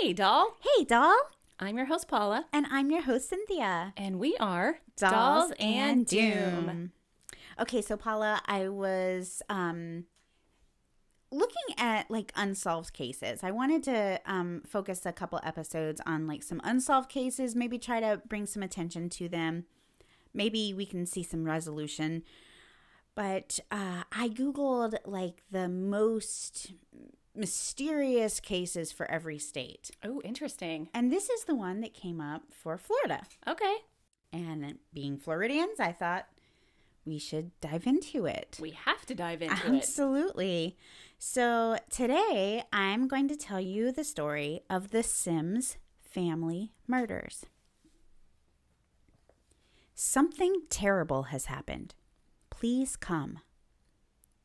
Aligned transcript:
Hey, 0.00 0.12
doll. 0.12 0.56
Hey, 0.76 0.84
doll. 0.84 1.16
I'm 1.58 1.76
your 1.76 1.86
host, 1.86 2.08
Paula, 2.08 2.46
And 2.52 2.66
I'm 2.70 2.90
your 2.90 3.02
host, 3.02 3.28
Cynthia. 3.30 3.94
and 3.96 4.18
we 4.18 4.36
are 4.38 4.80
Dolls 4.96 5.12
Dolls 5.12 5.52
and 5.58 6.06
Doom. 6.06 6.92
Okay, 7.58 7.80
so 7.80 7.96
Paula, 7.96 8.42
I 8.46 8.68
was 8.68 9.42
um, 9.48 10.04
looking 11.30 11.74
at 11.78 12.10
like 12.10 12.30
unsolved 12.36 12.92
cases. 12.92 13.40
I 13.42 13.50
wanted 13.52 13.82
to 13.84 14.20
um, 14.26 14.62
focus 14.66 15.06
a 15.06 15.12
couple 15.12 15.40
episodes 15.42 16.00
on 16.04 16.26
like 16.26 16.42
some 16.42 16.60
unsolved 16.62 17.08
cases, 17.08 17.56
maybe 17.56 17.78
try 17.78 18.00
to 18.00 18.20
bring 18.28 18.44
some 18.44 18.62
attention 18.62 19.08
to 19.10 19.28
them. 19.28 19.64
Maybe 20.34 20.74
we 20.74 20.84
can 20.84 21.06
see 21.06 21.22
some 21.22 21.44
resolution. 21.44 22.22
But 23.14 23.60
uh, 23.70 24.02
I 24.12 24.28
Googled 24.28 24.96
like 25.06 25.42
the 25.50 25.68
most 25.70 26.72
mysterious 27.36 28.40
cases 28.40 28.92
for 28.92 29.10
every 29.10 29.38
state. 29.38 29.90
Oh, 30.04 30.20
interesting. 30.24 30.88
And 30.94 31.12
this 31.12 31.30
is 31.30 31.44
the 31.44 31.54
one 31.54 31.80
that 31.80 31.94
came 31.94 32.20
up 32.20 32.44
for 32.50 32.78
Florida. 32.78 33.22
Okay. 33.46 33.74
And 34.32 34.78
being 34.92 35.18
Floridians, 35.18 35.80
I 35.80 35.92
thought 35.92 36.26
we 37.04 37.18
should 37.18 37.52
dive 37.60 37.86
into 37.86 38.26
it. 38.26 38.58
We 38.60 38.70
have 38.70 39.06
to 39.06 39.14
dive 39.14 39.42
into 39.42 39.54
it. 39.54 39.76
Absolutely. 39.76 40.76
So 41.18 41.78
today 41.88 42.64
I'm 42.72 43.08
going 43.08 43.28
to 43.28 43.36
tell 43.36 43.60
you 43.60 43.92
the 43.92 44.04
story 44.04 44.60
of 44.68 44.90
the 44.90 45.02
Sims 45.02 45.78
family 46.00 46.72
murders. 46.86 47.46
Something 49.94 50.62
terrible 50.68 51.24
has 51.24 51.46
happened. 51.46 51.94
Please 52.50 52.96
come. 52.96 53.38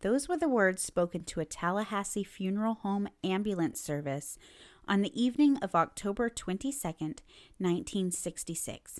Those 0.01 0.27
were 0.27 0.37
the 0.37 0.49
words 0.49 0.81
spoken 0.81 1.23
to 1.25 1.39
a 1.41 1.45
Tallahassee 1.45 2.23
funeral 2.23 2.75
home 2.75 3.07
ambulance 3.23 3.79
service 3.79 4.39
on 4.87 5.01
the 5.01 5.21
evening 5.21 5.57
of 5.57 5.75
October 5.75 6.27
22nd, 6.27 7.19
1966. 7.59 8.99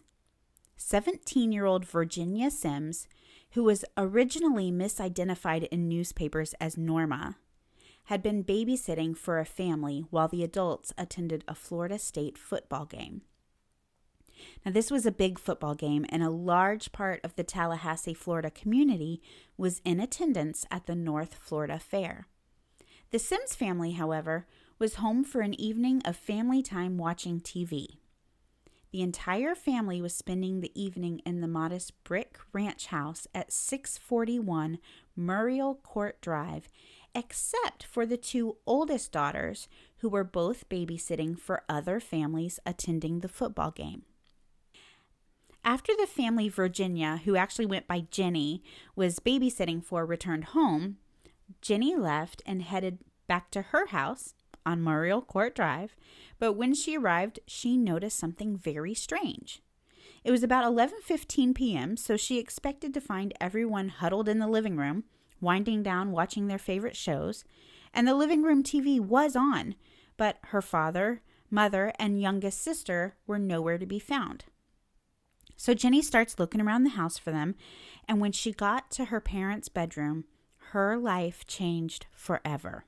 17 0.78 1.52
year 1.52 1.66
old 1.66 1.86
Virginia 1.86 2.52
Sims, 2.52 3.08
who 3.52 3.64
was 3.64 3.84
originally 3.98 4.72
misidentified 4.72 5.68
in 5.70 5.90
newspapers 5.90 6.54
as 6.62 6.78
Norma, 6.78 7.38
had 8.06 8.22
been 8.22 8.44
babysitting 8.44 9.18
for 9.18 9.40
a 9.40 9.46
family 9.46 10.06
while 10.12 10.28
the 10.28 10.44
adults 10.44 10.94
attended 10.98 11.44
a 11.48 11.56
Florida 11.56 11.98
State 11.98 12.38
football 12.38 12.86
game. 12.86 13.22
Now, 14.66 14.72
this 14.72 14.92
was 14.92 15.06
a 15.06 15.12
big 15.12 15.40
football 15.40 15.76
game, 15.76 16.06
and 16.10 16.24
a 16.24 16.30
large 16.30 16.92
part 16.92 17.22
of 17.24 17.36
the 17.36 17.44
Tallahassee, 17.44 18.14
Florida 18.14 18.50
community 18.50 19.22
was 19.58 19.82
in 19.84 20.00
attendance 20.00 20.66
at 20.72 20.86
the 20.86 20.96
North 20.96 21.36
Florida 21.36 21.80
Fair. 21.80 22.28
The 23.12 23.20
Sims 23.20 23.56
family, 23.56 23.92
however, 23.92 24.46
was 24.80 24.96
home 24.96 25.24
for 25.24 25.42
an 25.42 25.60
evening 25.60 26.02
of 26.06 26.16
family 26.16 26.64
time 26.64 26.98
watching 26.98 27.40
TV. 27.40 27.98
The 28.92 29.02
entire 29.02 29.56
family 29.56 30.02
was 30.02 30.14
spending 30.14 30.60
the 30.60 30.82
evening 30.82 31.22
in 31.26 31.40
the 31.40 31.48
modest 31.48 32.04
brick 32.04 32.38
ranch 32.52 32.88
house 32.88 33.26
at 33.34 33.54
641 33.54 34.80
Muriel 35.16 35.76
Court 35.76 36.20
Drive, 36.20 36.68
except 37.16 37.84
for 37.84 38.06
the 38.06 38.18
two 38.18 38.58
oldest 38.66 39.12
daughters 39.12 39.70
who 39.98 40.10
were 40.10 40.26
both 40.26 40.68
babysitting 40.68 41.40
for 41.40 41.64
other 41.70 42.00
families 42.00 42.60
attending 42.66 43.20
the 43.20 43.30
football 43.30 43.72
game. 43.72 44.04
After 45.64 45.94
the 45.96 46.08
family 46.08 46.50
Virginia, 46.50 47.22
who 47.24 47.36
actually 47.36 47.68
went 47.68 47.88
by 47.88 48.06
Jenny, 48.10 48.64
was 48.96 49.20
babysitting 49.20 49.84
for, 49.84 50.06
returned 50.06 50.46
home, 50.46 50.98
Jenny 51.62 51.96
left 51.96 52.42
and 52.46 52.64
headed 52.64 53.00
back 53.28 53.52
to 53.52 53.62
her 53.62 53.88
house 53.88 54.34
on 54.66 54.84
Muriel 54.84 55.22
Court 55.22 55.54
Drive, 55.54 55.96
but 56.40 56.54
when 56.54 56.74
she 56.74 56.98
arrived, 56.98 57.40
she 57.46 57.78
noticed 57.78 58.18
something 58.18 58.58
very 58.58 58.96
strange. 58.96 59.62
It 60.24 60.32
was 60.32 60.44
about 60.44 60.66
11:15 60.66 61.54
p.m., 61.54 61.96
so 61.96 62.18
she 62.18 62.40
expected 62.40 62.94
to 62.94 63.02
find 63.02 63.34
everyone 63.40 63.90
huddled 63.90 64.28
in 64.28 64.40
the 64.40 64.48
living 64.48 64.78
room, 64.78 65.04
winding 65.40 65.84
down 65.84 66.12
watching 66.12 66.48
their 66.48 66.60
favorite 66.60 66.96
shows, 66.96 67.44
and 67.94 68.08
the 68.08 68.16
living 68.16 68.42
room 68.42 68.64
TV 68.64 69.00
was 69.00 69.36
on, 69.36 69.76
but 70.18 70.38
her 70.46 70.62
father, 70.62 71.22
mother, 71.50 71.92
and 72.00 72.22
youngest 72.22 72.62
sister 72.62 73.16
were 73.28 73.40
nowhere 73.40 73.78
to 73.78 73.86
be 73.86 74.00
found. 74.00 74.46
So 75.62 75.76
Jenny 75.76 76.02
starts 76.02 76.40
looking 76.40 76.60
around 76.60 76.86
the 76.86 76.90
house 76.98 77.20
for 77.20 77.30
them, 77.30 77.54
and 78.08 78.20
when 78.20 78.32
she 78.32 78.52
got 78.52 78.90
to 78.94 79.06
her 79.06 79.22
parents' 79.22 79.70
bedroom, 79.70 80.26
her 80.72 80.98
life 80.98 81.46
changed 81.46 82.08
forever. 82.12 82.86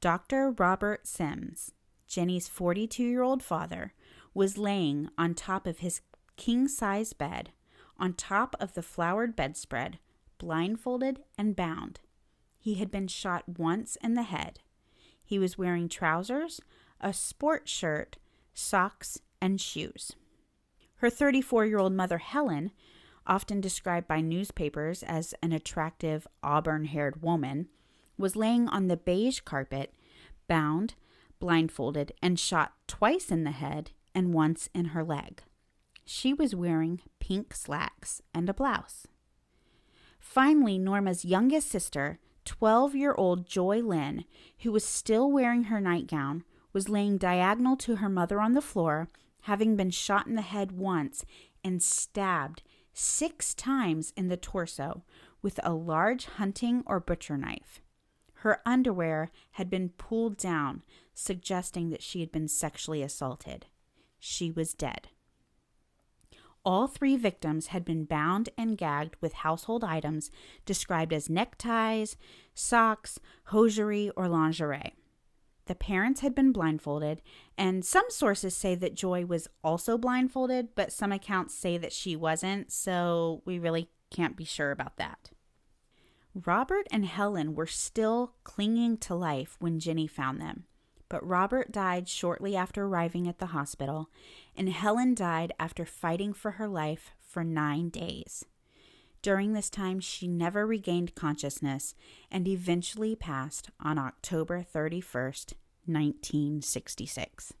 Dr. 0.00 0.50
Robert 0.50 1.06
Sims, 1.06 1.70
Jenny's 2.08 2.48
42 2.48 3.04
year 3.04 3.22
old 3.22 3.44
father, 3.44 3.92
was 4.34 4.58
laying 4.58 5.08
on 5.16 5.34
top 5.34 5.68
of 5.68 5.78
his 5.78 6.00
king 6.36 6.66
size 6.66 7.12
bed, 7.12 7.52
on 7.96 8.14
top 8.14 8.56
of 8.58 8.74
the 8.74 8.82
flowered 8.82 9.36
bedspread, 9.36 10.00
blindfolded 10.38 11.20
and 11.38 11.54
bound. 11.54 12.00
He 12.58 12.74
had 12.74 12.90
been 12.90 13.06
shot 13.06 13.48
once 13.48 13.96
in 14.02 14.14
the 14.14 14.24
head. 14.24 14.58
He 15.22 15.38
was 15.38 15.56
wearing 15.58 15.88
trousers, 15.88 16.60
a 17.00 17.12
sport 17.12 17.68
shirt, 17.68 18.16
socks, 18.52 19.20
and 19.40 19.60
shoes. 19.60 20.16
Her 21.02 21.10
34 21.10 21.66
year 21.66 21.80
old 21.80 21.92
mother, 21.92 22.18
Helen, 22.18 22.70
often 23.26 23.60
described 23.60 24.06
by 24.06 24.20
newspapers 24.20 25.02
as 25.02 25.34
an 25.42 25.50
attractive 25.50 26.28
auburn 26.44 26.84
haired 26.84 27.22
woman, 27.22 27.66
was 28.16 28.36
laying 28.36 28.68
on 28.68 28.86
the 28.86 28.96
beige 28.96 29.40
carpet, 29.40 29.92
bound, 30.46 30.94
blindfolded, 31.40 32.12
and 32.22 32.38
shot 32.38 32.74
twice 32.86 33.32
in 33.32 33.42
the 33.42 33.50
head 33.50 33.90
and 34.14 34.32
once 34.32 34.68
in 34.72 34.86
her 34.86 35.02
leg. 35.02 35.42
She 36.04 36.32
was 36.32 36.54
wearing 36.54 37.00
pink 37.18 37.52
slacks 37.52 38.22
and 38.32 38.48
a 38.48 38.54
blouse. 38.54 39.08
Finally, 40.20 40.78
Norma's 40.78 41.24
youngest 41.24 41.68
sister, 41.68 42.20
12 42.44 42.94
year 42.94 43.14
old 43.18 43.44
Joy 43.44 43.80
Lynn, 43.80 44.24
who 44.60 44.70
was 44.70 44.84
still 44.84 45.32
wearing 45.32 45.64
her 45.64 45.80
nightgown, 45.80 46.44
was 46.72 46.88
laying 46.88 47.18
diagonal 47.18 47.76
to 47.78 47.96
her 47.96 48.08
mother 48.08 48.40
on 48.40 48.52
the 48.52 48.62
floor 48.62 49.08
having 49.42 49.76
been 49.76 49.90
shot 49.90 50.26
in 50.26 50.34
the 50.34 50.42
head 50.42 50.72
once 50.72 51.24
and 51.64 51.82
stabbed 51.82 52.62
six 52.92 53.54
times 53.54 54.12
in 54.16 54.28
the 54.28 54.36
torso 54.36 55.02
with 55.40 55.58
a 55.62 55.72
large 55.72 56.26
hunting 56.26 56.82
or 56.86 57.00
butcher 57.00 57.36
knife. 57.36 57.80
Her 58.36 58.60
underwear 58.66 59.30
had 59.52 59.70
been 59.70 59.90
pulled 59.90 60.36
down, 60.36 60.82
suggesting 61.14 61.90
that 61.90 62.02
she 62.02 62.20
had 62.20 62.32
been 62.32 62.48
sexually 62.48 63.02
assaulted. 63.02 63.66
She 64.18 64.50
was 64.50 64.74
dead. 64.74 65.08
All 66.64 66.86
three 66.86 67.16
victims 67.16 67.68
had 67.68 67.84
been 67.84 68.04
bound 68.04 68.48
and 68.56 68.78
gagged 68.78 69.16
with 69.20 69.32
household 69.32 69.82
items 69.82 70.30
described 70.64 71.12
as 71.12 71.28
neckties, 71.28 72.16
socks, 72.54 73.18
hosiery, 73.46 74.10
or 74.16 74.28
lingerie. 74.28 74.94
The 75.66 75.74
parents 75.74 76.20
had 76.20 76.34
been 76.34 76.52
blindfolded, 76.52 77.22
and 77.56 77.84
some 77.84 78.06
sources 78.08 78.56
say 78.56 78.74
that 78.74 78.94
Joy 78.94 79.24
was 79.24 79.48
also 79.62 79.96
blindfolded, 79.96 80.74
but 80.74 80.92
some 80.92 81.12
accounts 81.12 81.54
say 81.54 81.78
that 81.78 81.92
she 81.92 82.16
wasn't, 82.16 82.72
so 82.72 83.42
we 83.44 83.58
really 83.58 83.88
can't 84.10 84.36
be 84.36 84.44
sure 84.44 84.72
about 84.72 84.96
that. 84.96 85.30
Robert 86.34 86.86
and 86.90 87.04
Helen 87.04 87.54
were 87.54 87.66
still 87.66 88.34
clinging 88.42 88.96
to 88.98 89.14
life 89.14 89.56
when 89.60 89.78
Jenny 89.78 90.06
found 90.06 90.40
them, 90.40 90.64
but 91.08 91.26
Robert 91.26 91.70
died 91.70 92.08
shortly 92.08 92.56
after 92.56 92.84
arriving 92.84 93.28
at 93.28 93.38
the 93.38 93.46
hospital, 93.46 94.08
and 94.56 94.68
Helen 94.68 95.14
died 95.14 95.52
after 95.60 95.84
fighting 95.84 96.32
for 96.32 96.52
her 96.52 96.66
life 96.66 97.12
for 97.20 97.44
nine 97.44 97.88
days. 97.90 98.44
During 99.22 99.52
this 99.52 99.70
time, 99.70 100.00
she 100.00 100.26
never 100.26 100.66
regained 100.66 101.14
consciousness 101.14 101.94
and 102.30 102.48
eventually 102.48 103.14
passed 103.14 103.70
on 103.80 103.96
October 103.96 104.66
31st, 104.74 105.54
1966. 105.86 107.54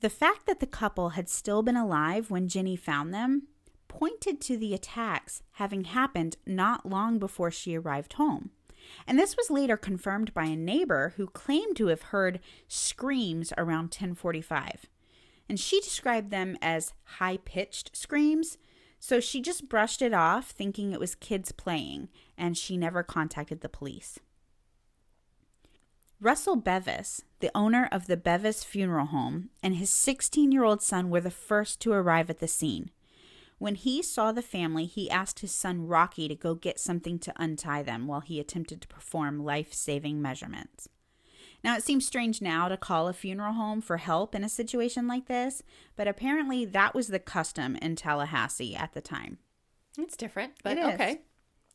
The 0.00 0.10
fact 0.10 0.46
that 0.46 0.58
the 0.58 0.66
couple 0.66 1.10
had 1.10 1.28
still 1.28 1.62
been 1.62 1.76
alive 1.76 2.28
when 2.28 2.48
Jenny 2.48 2.74
found 2.74 3.14
them 3.14 3.44
pointed 3.86 4.40
to 4.40 4.56
the 4.56 4.74
attacks 4.74 5.42
having 5.52 5.84
happened 5.84 6.36
not 6.44 6.84
long 6.84 7.20
before 7.20 7.52
she 7.52 7.76
arrived 7.76 8.14
home. 8.14 8.50
And 9.06 9.16
this 9.16 9.36
was 9.36 9.50
later 9.50 9.76
confirmed 9.76 10.34
by 10.34 10.44
a 10.46 10.56
neighbor 10.56 11.14
who 11.16 11.28
claimed 11.28 11.76
to 11.76 11.86
have 11.86 12.02
heard 12.02 12.40
screams 12.66 13.52
around 13.56 13.84
1045. 13.84 14.86
And 15.48 15.60
she 15.60 15.80
described 15.80 16.30
them 16.30 16.58
as 16.60 16.92
high-pitched 17.04 17.96
screams 17.96 18.58
so 19.06 19.20
she 19.20 19.42
just 19.42 19.68
brushed 19.68 20.00
it 20.00 20.14
off, 20.14 20.48
thinking 20.48 20.90
it 20.90 20.98
was 20.98 21.14
kids 21.14 21.52
playing, 21.52 22.08
and 22.38 22.56
she 22.56 22.74
never 22.74 23.02
contacted 23.02 23.60
the 23.60 23.68
police. 23.68 24.18
Russell 26.22 26.56
Bevis, 26.56 27.20
the 27.40 27.50
owner 27.54 27.86
of 27.92 28.06
the 28.06 28.16
Bevis 28.16 28.64
Funeral 28.64 29.04
Home, 29.08 29.50
and 29.62 29.76
his 29.76 29.90
16 29.90 30.52
year 30.52 30.64
old 30.64 30.80
son 30.80 31.10
were 31.10 31.20
the 31.20 31.30
first 31.30 31.80
to 31.80 31.92
arrive 31.92 32.30
at 32.30 32.38
the 32.38 32.48
scene. 32.48 32.90
When 33.58 33.74
he 33.74 34.02
saw 34.02 34.32
the 34.32 34.40
family, 34.40 34.86
he 34.86 35.10
asked 35.10 35.40
his 35.40 35.52
son 35.52 35.86
Rocky 35.86 36.26
to 36.26 36.34
go 36.34 36.54
get 36.54 36.80
something 36.80 37.18
to 37.18 37.34
untie 37.36 37.82
them 37.82 38.06
while 38.06 38.20
he 38.20 38.40
attempted 38.40 38.80
to 38.80 38.88
perform 38.88 39.44
life 39.44 39.74
saving 39.74 40.22
measurements. 40.22 40.88
Now, 41.64 41.76
it 41.76 41.82
seems 41.82 42.06
strange 42.06 42.42
now 42.42 42.68
to 42.68 42.76
call 42.76 43.08
a 43.08 43.14
funeral 43.14 43.54
home 43.54 43.80
for 43.80 43.96
help 43.96 44.34
in 44.34 44.44
a 44.44 44.50
situation 44.50 45.08
like 45.08 45.26
this, 45.26 45.62
but 45.96 46.06
apparently 46.06 46.66
that 46.66 46.94
was 46.94 47.08
the 47.08 47.18
custom 47.18 47.76
in 47.76 47.96
Tallahassee 47.96 48.76
at 48.76 48.92
the 48.92 49.00
time. 49.00 49.38
It's 49.96 50.16
different, 50.16 50.52
but 50.62 50.76
It 50.76 50.84
okay. 50.84 51.22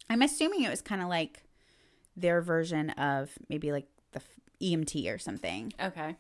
I'm 0.08 0.22
assuming 0.22 0.62
it 0.62 0.70
was 0.70 0.82
kind 0.82 1.02
of 1.02 1.08
like 1.08 1.44
their 2.16 2.40
version 2.42 2.92
of 2.92 3.32
maybe 3.50 3.72
like 3.72 3.88
the 4.12 4.22
EMT 4.62 5.12
or 5.14 5.18
something. 5.18 5.74
Okay. 5.82 6.16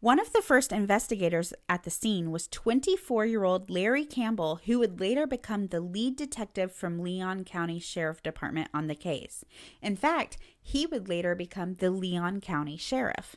One 0.00 0.20
of 0.20 0.32
the 0.32 0.42
first 0.42 0.72
investigators 0.72 1.54
at 1.70 1.84
the 1.84 1.90
scene 1.90 2.30
was 2.30 2.48
24 2.48 3.24
year 3.24 3.44
old 3.44 3.70
Larry 3.70 4.04
Campbell, 4.04 4.60
who 4.66 4.78
would 4.78 5.00
later 5.00 5.26
become 5.26 5.68
the 5.68 5.80
lead 5.80 6.16
detective 6.16 6.70
from 6.72 6.98
Leon 6.98 7.44
County 7.44 7.80
Sheriff 7.80 8.22
Department 8.22 8.68
on 8.74 8.88
the 8.88 8.94
case. 8.94 9.44
In 9.80 9.96
fact, 9.96 10.36
he 10.62 10.84
would 10.86 11.08
later 11.08 11.34
become 11.34 11.74
the 11.74 11.90
Leon 11.90 12.42
County 12.42 12.76
Sheriff. 12.76 13.36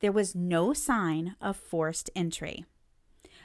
There 0.00 0.10
was 0.10 0.34
no 0.34 0.72
sign 0.72 1.36
of 1.40 1.56
forced 1.56 2.10
entry. 2.16 2.64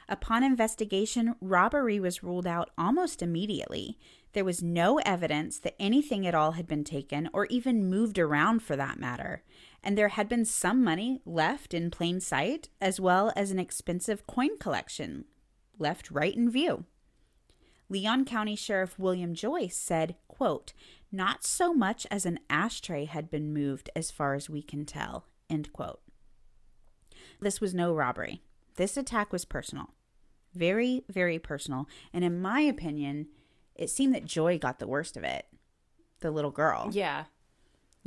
Upon 0.10 0.44
investigation, 0.44 1.36
robbery 1.40 2.00
was 2.00 2.24
ruled 2.24 2.48
out 2.48 2.72
almost 2.76 3.22
immediately. 3.22 4.00
There 4.34 4.46
was 4.46 4.64
no 4.64 4.98
evidence 5.00 5.60
that 5.60 5.76
anything 5.80 6.26
at 6.26 6.34
all 6.34 6.54
had 6.54 6.68
been 6.68 6.84
taken 6.84 7.30
or 7.34 7.46
even 7.48 7.90
moved 7.90 8.18
around 8.18 8.64
for 8.64 8.76
that 8.76 9.00
matter. 9.00 9.44
And 9.84 9.98
there 9.98 10.10
had 10.10 10.28
been 10.28 10.46
some 10.46 10.84
money 10.84 11.22
left 11.26 11.74
in 11.74 11.92
plain 11.92 12.20
sight, 12.20 12.70
as 12.82 13.00
well 13.00 13.32
as 13.36 13.52
an 13.52 13.60
expensive 13.60 14.28
coin 14.28 14.58
collection 14.58 15.26
left 15.80 16.12
right 16.12 16.36
in 16.36 16.50
view. 16.50 16.86
Leon 17.90 18.26
County 18.26 18.56
Sheriff 18.56 19.00
William 19.00 19.34
Joyce 19.34 19.78
said, 19.78 20.16
quote, 20.28 20.74
Not 21.12 21.46
so 21.46 21.74
much 21.74 22.06
as 22.12 22.26
an 22.26 22.40
ashtray 22.50 23.06
had 23.06 23.32
been 23.32 23.54
moved 23.54 23.90
as 23.96 24.12
far 24.12 24.34
as 24.34 24.50
we 24.50 24.62
can 24.62 24.86
tell, 24.86 25.26
end 25.50 25.72
quote. 25.72 26.02
This 27.40 27.62
was 27.62 27.74
no 27.74 27.94
robbery. 27.94 28.42
This 28.76 28.98
attack 28.98 29.32
was 29.32 29.46
personal. 29.46 29.94
Very, 30.54 31.04
very 31.10 31.40
personal. 31.40 31.88
And 32.12 32.24
in 32.26 32.42
my 32.42 32.62
opinion, 32.62 33.28
it 33.76 33.90
seemed 33.90 34.14
that 34.16 34.26
Joy 34.26 34.58
got 34.58 34.80
the 34.80 34.88
worst 34.88 35.16
of 35.16 35.24
it. 35.24 35.46
The 36.20 36.32
little 36.32 36.52
girl. 36.52 36.90
Yeah. 36.92 37.26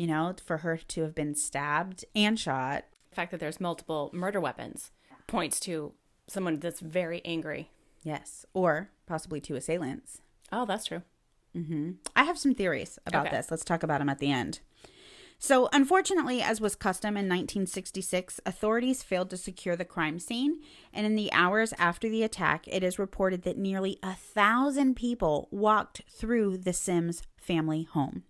You 0.00 0.06
know, 0.06 0.34
for 0.42 0.56
her 0.58 0.78
to 0.78 1.02
have 1.02 1.14
been 1.14 1.34
stabbed 1.34 2.06
and 2.16 2.40
shot. 2.40 2.84
The 3.10 3.16
fact 3.16 3.32
that 3.32 3.38
there's 3.40 3.60
multiple 3.60 4.08
murder 4.14 4.40
weapons 4.40 4.92
points 5.26 5.60
to 5.60 5.92
someone 6.26 6.58
that's 6.58 6.80
very 6.80 7.20
angry. 7.22 7.68
Yes. 8.02 8.46
Or 8.54 8.88
possibly 9.06 9.42
two 9.42 9.56
assailants. 9.56 10.22
Oh, 10.50 10.64
that's 10.64 10.86
true. 10.86 11.02
hmm 11.52 11.90
I 12.16 12.24
have 12.24 12.38
some 12.38 12.54
theories 12.54 12.98
about 13.04 13.26
Okay. 13.26 13.36
this. 13.36 13.50
Let's 13.50 13.62
talk 13.62 13.82
about 13.82 13.98
them 13.98 14.08
at 14.08 14.20
the 14.20 14.32
end. 14.32 14.60
So, 15.38 15.68
unfortunately, 15.70 16.40
as 16.40 16.62
was 16.62 16.74
custom 16.76 17.10
in 17.10 17.28
1966, 17.28 18.40
authorities 18.46 19.02
failed 19.02 19.28
to 19.28 19.36
secure 19.36 19.76
the 19.76 19.84
crime 19.84 20.18
scene. 20.18 20.60
And 20.94 21.04
in 21.04 21.14
the 21.14 21.30
hours 21.30 21.74
after 21.78 22.08
the 22.08 22.22
attack, 22.22 22.66
it 22.68 22.82
is 22.82 22.98
reported 22.98 23.42
that 23.42 23.58
nearly 23.58 23.98
a 24.02 24.14
thousand 24.14 24.94
people 24.96 25.48
walked 25.50 26.00
through 26.08 26.56
the 26.56 26.72
Sims 26.72 27.22
family 27.36 27.82
home. 27.82 28.22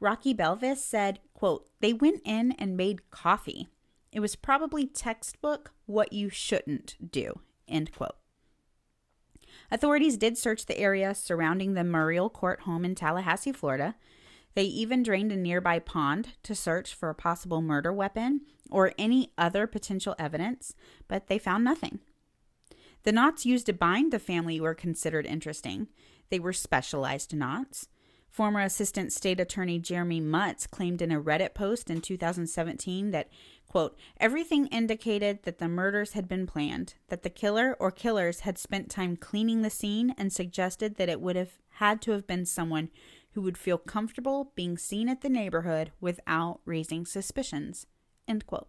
Rocky 0.00 0.32
Bevis 0.32 0.84
said, 0.84 1.18
quote, 1.34 1.68
they 1.80 1.92
went 1.92 2.20
in 2.24 2.52
and 2.52 2.76
made 2.76 3.10
coffee. 3.10 3.68
It 4.12 4.20
was 4.20 4.36
probably 4.36 4.86
textbook 4.86 5.72
what 5.86 6.12
you 6.12 6.30
shouldn't 6.30 6.96
do, 7.10 7.40
end 7.66 7.92
quote. 7.92 8.16
Authorities 9.70 10.16
did 10.16 10.38
search 10.38 10.66
the 10.66 10.78
area 10.78 11.14
surrounding 11.14 11.74
the 11.74 11.84
Muriel 11.84 12.30
Court 12.30 12.60
home 12.60 12.84
in 12.84 12.94
Tallahassee, 12.94 13.52
Florida. 13.52 13.96
They 14.54 14.64
even 14.64 15.02
drained 15.02 15.30
a 15.30 15.36
nearby 15.36 15.78
pond 15.78 16.30
to 16.44 16.54
search 16.54 16.94
for 16.94 17.10
a 17.10 17.14
possible 17.14 17.60
murder 17.60 17.92
weapon 17.92 18.42
or 18.70 18.92
any 18.98 19.32
other 19.36 19.66
potential 19.66 20.14
evidence, 20.18 20.74
but 21.06 21.26
they 21.26 21.38
found 21.38 21.64
nothing. 21.64 22.00
The 23.02 23.12
knots 23.12 23.46
used 23.46 23.66
to 23.66 23.72
bind 23.72 24.12
the 24.12 24.18
family 24.18 24.60
were 24.60 24.74
considered 24.74 25.26
interesting. 25.26 25.88
They 26.30 26.38
were 26.38 26.52
specialized 26.52 27.34
knots. 27.34 27.88
Former 28.30 28.60
Assistant 28.60 29.12
State 29.12 29.40
Attorney 29.40 29.78
Jeremy 29.78 30.20
Mutz 30.20 30.66
claimed 30.66 31.02
in 31.02 31.10
a 31.10 31.20
Reddit 31.20 31.54
post 31.54 31.90
in 31.90 32.00
2017 32.00 33.10
that, 33.10 33.28
quote, 33.66 33.98
everything 34.18 34.66
indicated 34.68 35.42
that 35.42 35.58
the 35.58 35.68
murders 35.68 36.12
had 36.12 36.28
been 36.28 36.46
planned, 36.46 36.94
that 37.08 37.22
the 37.22 37.30
killer 37.30 37.76
or 37.80 37.90
killers 37.90 38.40
had 38.40 38.58
spent 38.58 38.90
time 38.90 39.16
cleaning 39.16 39.62
the 39.62 39.70
scene 39.70 40.14
and 40.16 40.32
suggested 40.32 40.96
that 40.96 41.08
it 41.08 41.20
would 41.20 41.36
have 41.36 41.58
had 41.72 42.00
to 42.02 42.12
have 42.12 42.26
been 42.26 42.44
someone 42.44 42.90
who 43.32 43.42
would 43.42 43.58
feel 43.58 43.78
comfortable 43.78 44.52
being 44.54 44.76
seen 44.76 45.08
at 45.08 45.20
the 45.20 45.28
neighborhood 45.28 45.92
without 46.00 46.60
raising 46.64 47.06
suspicions, 47.06 47.86
end 48.26 48.46
quote. 48.46 48.68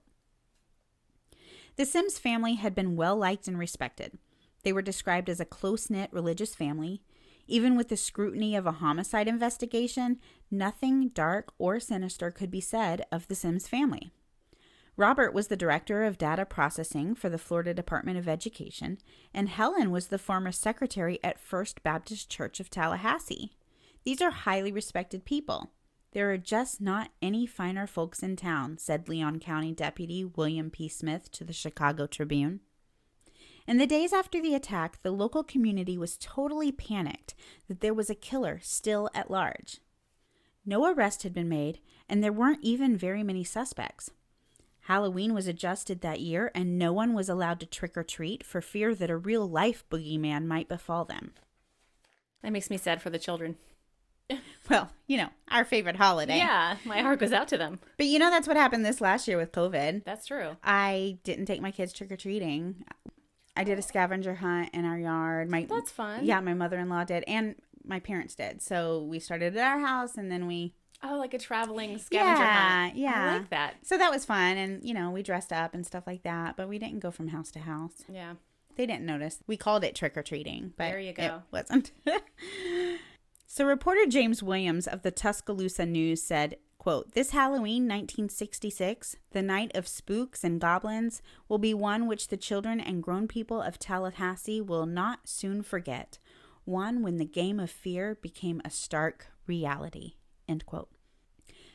The 1.76 1.86
Sims 1.86 2.20
family 2.20 2.56
had 2.56 2.76
been 2.76 2.96
well 2.96 3.16
liked 3.16 3.48
and 3.48 3.58
respected. 3.58 4.18
They 4.64 4.74
were 4.74 4.82
described 4.82 5.30
as 5.30 5.40
a 5.40 5.46
close 5.46 5.90
knit 5.90 6.10
religious 6.12 6.54
family. 6.54 7.02
Even 7.52 7.76
with 7.76 7.90
the 7.90 7.98
scrutiny 7.98 8.56
of 8.56 8.68
a 8.68 8.74
homicide 8.74 9.28
investigation, 9.28 10.20
nothing 10.52 11.10
dark 11.10 11.52
or 11.58 11.80
sinister 11.80 12.30
could 12.30 12.52
be 12.52 12.62
said 12.62 13.04
of 13.12 13.28
the 13.28 13.34
Sims 13.34 13.68
family. 13.68 14.12
Robert 14.96 15.34
was 15.34 15.48
the 15.48 15.58
director 15.58 16.04
of 16.04 16.20
data 16.20 16.46
processing 16.46 17.16
for 17.16 17.28
the 17.28 17.40
Florida 17.40 17.74
Department 17.74 18.20
of 18.20 18.28
Education, 18.28 19.00
and 19.34 19.50
Helen 19.50 19.90
was 19.90 20.08
the 20.08 20.20
former 20.20 20.52
secretary 20.52 21.18
at 21.24 21.40
First 21.40 21.82
Baptist 21.82 22.30
Church 22.30 22.60
of 22.60 22.70
Tallahassee. 22.70 23.54
These 24.04 24.22
are 24.22 24.30
highly 24.30 24.72
respected 24.72 25.26
people. 25.26 25.72
There 26.12 26.32
are 26.32 26.38
just 26.38 26.80
not 26.80 27.10
any 27.20 27.48
finer 27.48 27.88
folks 27.88 28.22
in 28.22 28.36
town, 28.36 28.78
said 28.78 29.10
Leon 29.10 29.40
County 29.40 29.72
Deputy 29.72 30.24
William 30.24 30.70
P. 30.70 30.88
Smith 30.88 31.32
to 31.32 31.44
the 31.44 31.54
Chicago 31.54 32.06
Tribune. 32.06 32.60
In 33.70 33.78
the 33.78 33.86
days 33.86 34.14
after 34.14 34.42
the 34.42 34.56
attack, 34.56 35.00
the 35.04 35.12
local 35.12 35.44
community 35.44 35.96
was 35.96 36.18
totally 36.18 36.72
panicked 36.72 37.36
that 37.68 37.82
there 37.82 37.94
was 37.94 38.10
a 38.10 38.16
killer 38.16 38.60
still 38.64 39.12
at 39.14 39.30
large. 39.30 39.78
No 40.66 40.92
arrest 40.92 41.22
had 41.22 41.36
been 41.36 41.50
made, 41.50 41.78
and 42.10 42.24
there 42.24 42.34
weren't 42.34 42.64
even 42.64 42.98
very 42.98 43.22
many 43.22 43.44
suspects. 43.44 44.10
Halloween 44.86 45.36
was 45.36 45.46
adjusted 45.46 46.02
that 46.02 46.20
year, 46.20 46.50
and 46.56 46.80
no 46.80 46.92
one 46.92 47.14
was 47.14 47.30
allowed 47.30 47.60
to 47.60 47.68
trick 47.68 47.96
or 47.96 48.04
treat 48.04 48.44
for 48.44 48.60
fear 48.60 48.96
that 48.96 49.12
a 49.12 49.16
real 49.16 49.48
life 49.48 49.84
boogeyman 49.92 50.48
might 50.48 50.68
befall 50.68 51.06
them. 51.06 51.34
That 52.42 52.52
makes 52.52 52.72
me 52.72 52.78
sad 52.78 53.04
for 53.04 53.12
the 53.12 53.20
children. 53.20 53.58
Well, 54.70 54.92
you 55.08 55.18
know, 55.18 55.30
our 55.50 55.66
favorite 55.66 55.96
holiday. 55.96 56.38
Yeah, 56.38 56.78
my 56.86 57.02
heart 57.02 57.20
goes 57.20 57.34
out 57.34 57.48
to 57.48 57.58
them. 57.58 57.80
But 57.98 58.06
you 58.06 58.20
know, 58.20 58.30
that's 58.30 58.48
what 58.48 58.56
happened 58.56 58.86
this 58.86 59.02
last 59.02 59.28
year 59.28 59.36
with 59.36 59.52
COVID. 59.52 60.04
That's 60.04 60.28
true. 60.28 60.58
I 60.64 61.18
didn't 61.24 61.48
take 61.48 61.60
my 61.60 61.72
kids 61.72 61.92
trick 61.92 62.12
or 62.12 62.16
treating. 62.16 62.84
I 63.56 63.64
did 63.64 63.78
a 63.78 63.82
scavenger 63.82 64.36
hunt 64.36 64.70
in 64.74 64.86
our 64.86 64.98
yard. 64.98 65.50
My 65.50 65.66
That's 65.70 65.92
fun. 65.92 66.26
Yeah, 66.26 66.40
my 66.40 66.54
mother 66.54 66.78
in 66.80 66.90
law 66.90 67.04
did, 67.04 67.24
and 67.28 67.56
my 67.84 68.00
parents 68.00 68.36
did. 68.36 68.62
So 68.62 69.04
we 69.04 69.20
started 69.20 69.56
at 69.58 69.64
our 69.64 69.80
house, 69.80 70.16
and 70.18 70.32
then 70.32 70.48
we. 70.48 70.74
Oh, 71.02 71.18
like 71.18 71.34
a 71.34 71.40
traveling 71.40 71.98
scavenger 71.98 72.42
yeah, 72.42 72.84
hunt. 72.84 72.96
yeah. 72.98 73.30
I 73.32 73.38
like 73.38 73.50
that. 73.52 73.76
So 73.84 73.98
that 73.98 74.12
was 74.12 74.26
fun, 74.26 74.58
and 74.58 74.84
you 74.84 74.94
know, 74.94 75.12
we 75.12 75.24
dressed 75.24 75.54
up 75.54 75.74
and 75.74 75.86
stuff 75.86 76.06
like 76.06 76.24
that. 76.24 76.58
But 76.58 76.68
we 76.68 76.78
didn't 76.78 77.00
go 77.00 77.10
from 77.12 77.30
house 77.30 77.52
to 77.52 77.60
house. 77.60 78.04
Yeah. 78.12 78.34
They 78.76 78.86
didn't 78.86 79.06
notice. 79.06 79.40
We 79.46 79.58
called 79.58 79.84
it 79.84 79.94
trick 79.96 80.16
or 80.16 80.24
treating, 80.24 80.74
but 80.78 80.90
There 80.90 81.00
you 81.00 81.12
go. 81.14 81.24
it 81.24 81.34
wasn't. 81.52 81.92
so 83.48 83.66
reporter 83.66 84.06
James 84.08 84.42
Williams 84.42 84.88
of 84.88 85.02
the 85.02 85.12
Tuscaloosa 85.12 85.86
News 85.86 86.22
said, 86.22 86.56
quote, 86.80 87.12
This 87.12 87.32
Halloween 87.32 87.84
1966, 87.84 89.18
the 89.32 89.44
night 89.44 89.72
of 89.76 89.88
spooks 89.88 90.44
and 90.44 90.60
goblins, 90.60 91.22
will 91.48 91.60
be 91.60 91.74
one 91.74 92.08
which 92.08 92.30
the 92.30 92.38
children 92.38 92.80
and 92.80 93.04
grown 93.04 93.28
people 93.28 93.62
of 93.62 93.78
Tallahassee 93.78 94.62
will 94.62 94.88
not 94.88 95.28
soon 95.28 95.62
forget. 95.62 96.18
One 96.66 97.04
when 97.04 97.18
the 97.18 97.26
game 97.26 97.60
of 97.60 97.70
fear 97.70 98.18
became 98.22 98.62
a 98.66 98.72
stark 98.72 99.28
reality. 99.46 100.14
End 100.48 100.66
quote. 100.66 100.90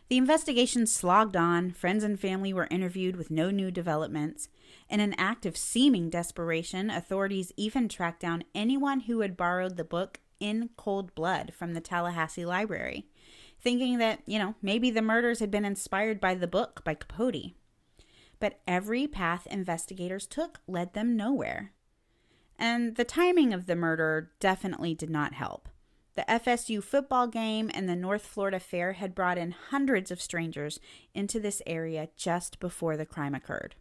The 0.08 0.18
investigation 0.18 0.86
slogged 0.86 1.36
on. 1.36 1.70
Friends 1.70 2.04
and 2.04 2.20
family 2.20 2.52
were 2.52 2.68
interviewed 2.70 3.16
with 3.16 3.30
no 3.30 3.50
new 3.50 3.70
developments. 3.70 4.48
In 4.90 5.00
an 5.00 5.14
act 5.14 5.46
of 5.46 5.56
seeming 5.56 6.10
desperation, 6.10 6.90
authorities 6.90 7.52
even 7.56 7.88
tracked 7.88 8.20
down 8.20 8.44
anyone 8.54 9.00
who 9.00 9.20
had 9.20 9.36
borrowed 9.36 9.76
the 9.76 9.84
book 9.84 10.20
In 10.40 10.70
Cold 10.76 11.14
Blood 11.14 11.52
from 11.54 11.72
the 11.72 11.80
Tallahassee 11.80 12.44
Library, 12.44 13.06
thinking 13.64 13.98
that, 13.98 14.20
you 14.26 14.38
know, 14.38 14.54
maybe 14.62 14.90
the 14.90 15.02
murders 15.02 15.40
had 15.40 15.50
been 15.50 15.64
inspired 15.64 16.20
by 16.20 16.34
the 16.34 16.46
book 16.46 16.84
by 16.84 16.94
Capote. 16.94 17.54
But 18.38 18.60
every 18.68 19.06
path 19.06 19.46
investigators 19.46 20.26
took 20.26 20.60
led 20.68 20.92
them 20.92 21.16
nowhere. 21.16 21.72
And 22.58 22.94
the 22.96 23.04
timing 23.04 23.52
of 23.52 23.66
the 23.66 23.74
murder 23.74 24.30
definitely 24.38 24.94
did 24.94 25.10
not 25.10 25.32
help. 25.32 25.68
The 26.14 26.24
FSU 26.28 26.82
football 26.82 27.26
game 27.26 27.70
and 27.74 27.88
the 27.88 27.96
North 27.96 28.24
Florida 28.24 28.60
Fair 28.60 28.92
had 28.92 29.14
brought 29.16 29.38
in 29.38 29.50
hundreds 29.50 30.12
of 30.12 30.20
strangers 30.20 30.78
into 31.12 31.40
this 31.40 31.60
area 31.66 32.08
just 32.16 32.60
before 32.60 32.96
the 32.96 33.06
crime 33.06 33.34
occurred. 33.34 33.74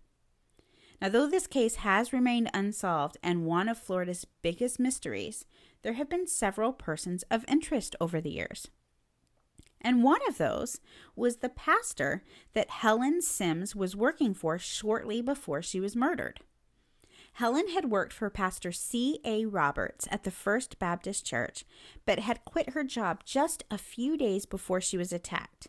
Now, 1.00 1.10
though 1.10 1.28
this 1.28 1.46
case 1.46 1.76
has 1.76 2.14
remained 2.14 2.50
unsolved 2.54 3.18
and 3.22 3.46
one 3.46 3.70
of 3.70 3.78
Florida's 3.78 4.26
biggest 4.42 4.80
mysteries, 4.80 5.46
there 5.84 5.94
have 5.94 6.10
been 6.10 6.26
several 6.26 6.72
persons 6.72 7.24
of 7.30 7.46
interest 7.48 7.96
over 8.00 8.22
the 8.22 8.32
years. 8.32 8.70
And 9.84 10.04
one 10.04 10.22
of 10.28 10.38
those 10.38 10.80
was 11.16 11.38
the 11.38 11.50
pastor 11.50 12.24
that 12.54 12.70
Helen 12.70 13.22
Sims 13.22 13.76
was 13.76 13.96
working 13.96 14.34
for 14.34 14.58
shortly 14.58 15.22
before 15.22 15.62
she 15.62 15.80
was 15.80 15.96
murdered. 15.96 16.40
Helen 17.34 17.70
had 17.70 17.90
worked 17.90 18.14
for 18.14 18.30
Pastor 18.30 18.72
C.A. 18.72 19.46
Roberts 19.46 20.08
at 20.12 20.24
the 20.24 20.32
First 20.32 20.78
Baptist 20.78 21.26
Church, 21.26 21.66
but 22.06 22.20
had 22.20 22.46
quit 22.46 22.70
her 22.70 22.84
job 22.84 23.24
just 23.26 23.64
a 23.72 23.78
few 23.78 24.16
days 24.16 24.46
before 24.46 24.80
she 24.80 24.98
was 24.98 25.12
attacked. 25.12 25.68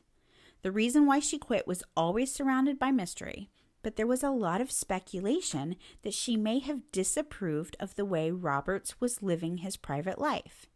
The 0.62 0.70
reason 0.70 1.06
why 1.06 1.20
she 1.20 1.38
quit 1.38 1.66
was 1.66 1.82
always 1.96 2.32
surrounded 2.32 2.78
by 2.78 2.90
mystery, 2.90 3.50
but 3.82 3.96
there 3.96 4.06
was 4.06 4.22
a 4.22 4.30
lot 4.30 4.60
of 4.60 4.70
speculation 4.70 5.76
that 6.02 6.14
she 6.14 6.36
may 6.36 6.58
have 6.58 6.92
disapproved 6.92 7.76
of 7.80 7.94
the 7.94 8.04
way 8.04 8.30
Roberts 8.30 9.00
was 9.00 9.22
living 9.22 9.58
his 9.58 9.76
private 9.76 10.18
life. 10.18 10.66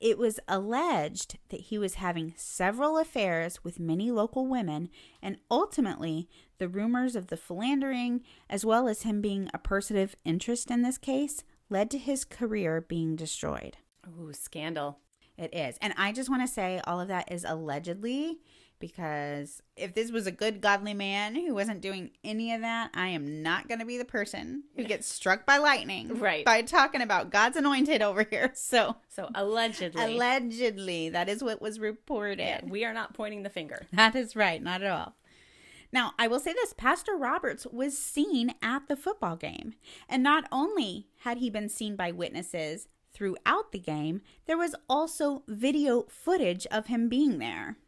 It 0.00 0.16
was 0.16 0.38
alleged 0.46 1.38
that 1.48 1.60
he 1.60 1.78
was 1.78 1.94
having 1.94 2.34
several 2.36 2.98
affairs 2.98 3.64
with 3.64 3.80
many 3.80 4.10
local 4.12 4.46
women, 4.46 4.90
and 5.20 5.38
ultimately, 5.50 6.28
the 6.58 6.68
rumors 6.68 7.16
of 7.16 7.26
the 7.26 7.36
philandering, 7.36 8.22
as 8.48 8.64
well 8.64 8.86
as 8.86 9.02
him 9.02 9.20
being 9.20 9.50
a 9.52 9.58
person 9.58 9.96
of 9.96 10.14
interest 10.24 10.70
in 10.70 10.82
this 10.82 10.98
case, 10.98 11.42
led 11.68 11.90
to 11.90 11.98
his 11.98 12.24
career 12.24 12.80
being 12.80 13.16
destroyed. 13.16 13.78
Ooh, 14.06 14.32
scandal. 14.32 15.00
It 15.36 15.54
is. 15.54 15.78
And 15.80 15.94
I 15.96 16.12
just 16.12 16.30
want 16.30 16.42
to 16.42 16.52
say 16.52 16.80
all 16.84 17.00
of 17.00 17.08
that 17.08 17.30
is 17.30 17.44
allegedly 17.44 18.38
because 18.80 19.62
if 19.76 19.94
this 19.94 20.10
was 20.10 20.26
a 20.26 20.32
good 20.32 20.60
godly 20.60 20.94
man 20.94 21.34
who 21.34 21.54
wasn't 21.54 21.80
doing 21.80 22.10
any 22.24 22.52
of 22.52 22.60
that, 22.62 22.90
I 22.94 23.08
am 23.08 23.42
not 23.42 23.68
going 23.68 23.80
to 23.80 23.86
be 23.86 23.98
the 23.98 24.04
person 24.04 24.64
who 24.76 24.84
gets 24.84 25.06
struck 25.12 25.44
by 25.46 25.58
lightning 25.58 26.18
Right. 26.18 26.44
by 26.44 26.62
talking 26.62 27.00
about 27.02 27.30
God's 27.30 27.56
anointed 27.56 28.02
over 28.02 28.22
here. 28.28 28.52
So, 28.54 28.96
So 29.08 29.28
allegedly, 29.34 30.02
allegedly, 30.02 31.08
that 31.10 31.28
is 31.28 31.42
what 31.42 31.60
was 31.62 31.78
reported. 31.80 32.38
yeah, 32.38 32.60
we 32.64 32.84
are 32.84 32.92
not 32.92 33.14
pointing 33.14 33.42
the 33.42 33.50
finger. 33.50 33.86
That 33.92 34.14
is 34.14 34.34
right, 34.36 34.62
not 34.62 34.82
at 34.82 34.90
all. 34.90 35.14
Now, 35.92 36.12
I 36.18 36.28
will 36.28 36.40
say 36.40 36.52
this 36.52 36.74
Pastor 36.74 37.16
Roberts 37.16 37.66
was 37.66 37.96
seen 37.96 38.54
at 38.60 38.88
the 38.88 38.96
football 38.96 39.36
game. 39.36 39.72
And 40.08 40.22
not 40.22 40.44
only 40.52 41.06
had 41.20 41.38
he 41.38 41.48
been 41.48 41.68
seen 41.70 41.96
by 41.96 42.12
witnesses 42.12 42.88
throughout 43.14 43.72
the 43.72 43.78
game, 43.78 44.20
there 44.46 44.58
was 44.58 44.74
also 44.88 45.44
video 45.48 46.02
footage 46.10 46.66
of 46.70 46.86
him 46.88 47.08
being 47.08 47.38
there. 47.38 47.78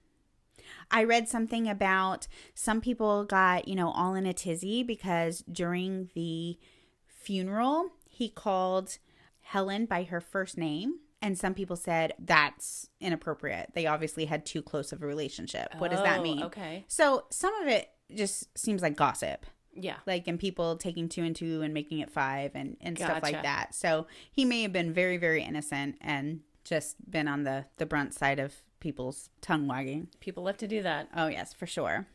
I 0.90 1.04
read 1.04 1.28
something 1.28 1.68
about 1.68 2.26
some 2.54 2.80
people 2.80 3.24
got, 3.24 3.68
you 3.68 3.74
know, 3.76 3.90
all 3.92 4.14
in 4.14 4.26
a 4.26 4.32
tizzy 4.32 4.82
because 4.82 5.44
during 5.50 6.10
the 6.14 6.58
funeral, 7.06 7.90
he 8.08 8.28
called 8.28 8.98
Helen 9.40 9.86
by 9.86 10.04
her 10.04 10.20
first 10.20 10.56
name. 10.58 10.94
And 11.22 11.38
some 11.38 11.52
people 11.54 11.76
said 11.76 12.14
that's 12.18 12.88
inappropriate. 13.00 13.72
They 13.74 13.86
obviously 13.86 14.24
had 14.24 14.46
too 14.46 14.62
close 14.62 14.90
of 14.92 15.02
a 15.02 15.06
relationship. 15.06 15.68
What 15.78 15.90
does 15.90 16.00
that 16.02 16.20
Oh, 16.20 16.22
mean? 16.22 16.42
Okay. 16.44 16.84
So 16.88 17.26
some 17.30 17.54
of 17.60 17.68
it 17.68 17.90
just 18.14 18.56
seems 18.58 18.80
like 18.80 18.96
gossip 18.96 19.44
Yeah. 19.74 19.96
like 20.06 20.26
and 20.26 20.38
people 20.40 20.76
taking 20.76 21.08
two 21.10 21.22
and 21.22 21.36
two 21.36 21.60
and 21.62 21.74
making 21.74 21.98
it 22.00 22.10
five 22.10 22.52
and 22.54 22.76
and 22.80 22.96
stuff 22.98 23.22
like 23.22 23.34
Gotcha. 23.34 23.42
that 23.44 23.74
so 23.74 24.06
he 24.32 24.44
may 24.44 24.62
have 24.62 24.72
been 24.72 24.92
very 24.92 25.16
very 25.16 25.44
innocent 25.44 25.94
and 26.00 26.40
just 26.64 26.96
been 27.08 27.28
on 27.28 27.44
the 27.44 27.66
the 27.76 27.86
brunt 27.86 28.12
side 28.14 28.40
of 28.40 28.52
people's 28.80 29.30
tongue 29.40 29.66
wagging 29.66 30.08
People 30.20 30.44
love 30.44 30.56
to 30.58 30.66
do 30.68 30.82
that. 30.82 31.08
oh 31.14 31.26
yes 31.28 31.52
for 31.54 31.66
sure 31.66 32.06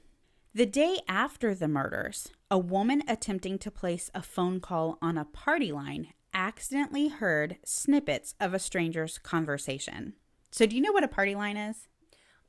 the 0.54 0.66
day 0.66 1.00
after 1.08 1.54
the 1.56 1.68
murders 1.68 2.30
a 2.52 2.58
woman 2.58 3.04
attempting 3.08 3.58
to 3.60 3.72
place 3.72 4.10
a 4.14 4.22
phone 4.22 4.60
call 4.60 4.98
on 5.02 5.18
a 5.18 5.26
party 5.26 5.72
line 5.72 6.08
accidentally 6.34 7.08
heard 7.08 7.58
snippets 7.64 8.36
of 8.40 8.54
a 8.54 8.60
stranger's 8.60 9.18
conversation 9.18 10.14
so 10.52 10.66
do 10.66 10.76
you 10.76 10.82
know 10.82 10.92
what 10.92 11.04
a 11.04 11.08
party 11.08 11.36
line 11.36 11.58
is 11.58 11.88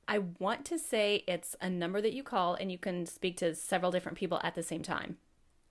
I 0.08 0.18
want 0.38 0.64
to 0.66 0.78
say 0.78 1.24
it's 1.26 1.56
a 1.60 1.68
number 1.68 2.00
that 2.00 2.12
you 2.12 2.22
call 2.22 2.54
and 2.54 2.70
you 2.70 2.78
can 2.78 3.06
speak 3.06 3.36
to 3.38 3.54
several 3.54 3.90
different 3.90 4.16
people 4.16 4.40
at 4.44 4.54
the 4.54 4.62
same 4.62 4.82
time. 4.82 5.16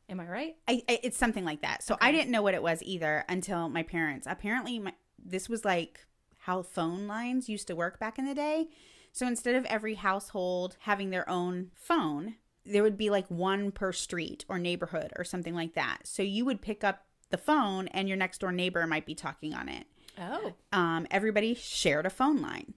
Am 0.09 0.19
I 0.19 0.27
right? 0.27 0.55
I, 0.67 0.83
I 0.89 0.99
it's 1.03 1.17
something 1.17 1.45
like 1.45 1.61
that. 1.61 1.83
So 1.83 1.95
I 2.01 2.11
didn't 2.11 2.31
know 2.31 2.41
what 2.41 2.53
it 2.53 2.61
was 2.61 2.83
either 2.83 3.23
until 3.29 3.69
my 3.69 3.81
parents. 3.81 4.27
Apparently, 4.29 4.79
my, 4.79 4.93
this 5.17 5.47
was 5.47 5.63
like 5.63 6.05
how 6.45 6.61
phone 6.61 7.07
lines 7.07 7.49
used 7.49 7.67
to 7.67 7.75
work 7.75 7.99
back 7.99 8.17
in 8.19 8.25
the 8.25 8.35
day. 8.35 8.67
So 9.11 9.25
instead 9.27 9.55
of 9.55 9.65
every 9.65 9.95
household 9.95 10.77
having 10.81 11.09
their 11.09 11.27
own 11.29 11.71
phone, 11.75 12.35
there 12.65 12.83
would 12.83 12.97
be 12.97 13.09
like 13.09 13.27
one 13.29 13.71
per 13.71 13.91
street 13.91 14.43
or 14.49 14.59
neighborhood 14.59 15.11
or 15.17 15.23
something 15.23 15.55
like 15.55 15.73
that. 15.75 15.99
So 16.03 16.21
you 16.23 16.45
would 16.45 16.61
pick 16.61 16.83
up 16.83 17.05
the 17.31 17.37
phone, 17.37 17.87
and 17.89 18.07
your 18.07 18.17
next 18.17 18.39
door 18.41 18.51
neighbor 18.51 18.85
might 18.85 19.05
be 19.05 19.15
talking 19.15 19.53
on 19.55 19.67
it. 19.67 19.85
Oh. 20.19 20.53
Um, 20.71 21.07
everybody 21.09 21.55
shared 21.55 22.05
a 22.05 22.09
phone 22.11 22.39
line. 22.41 22.75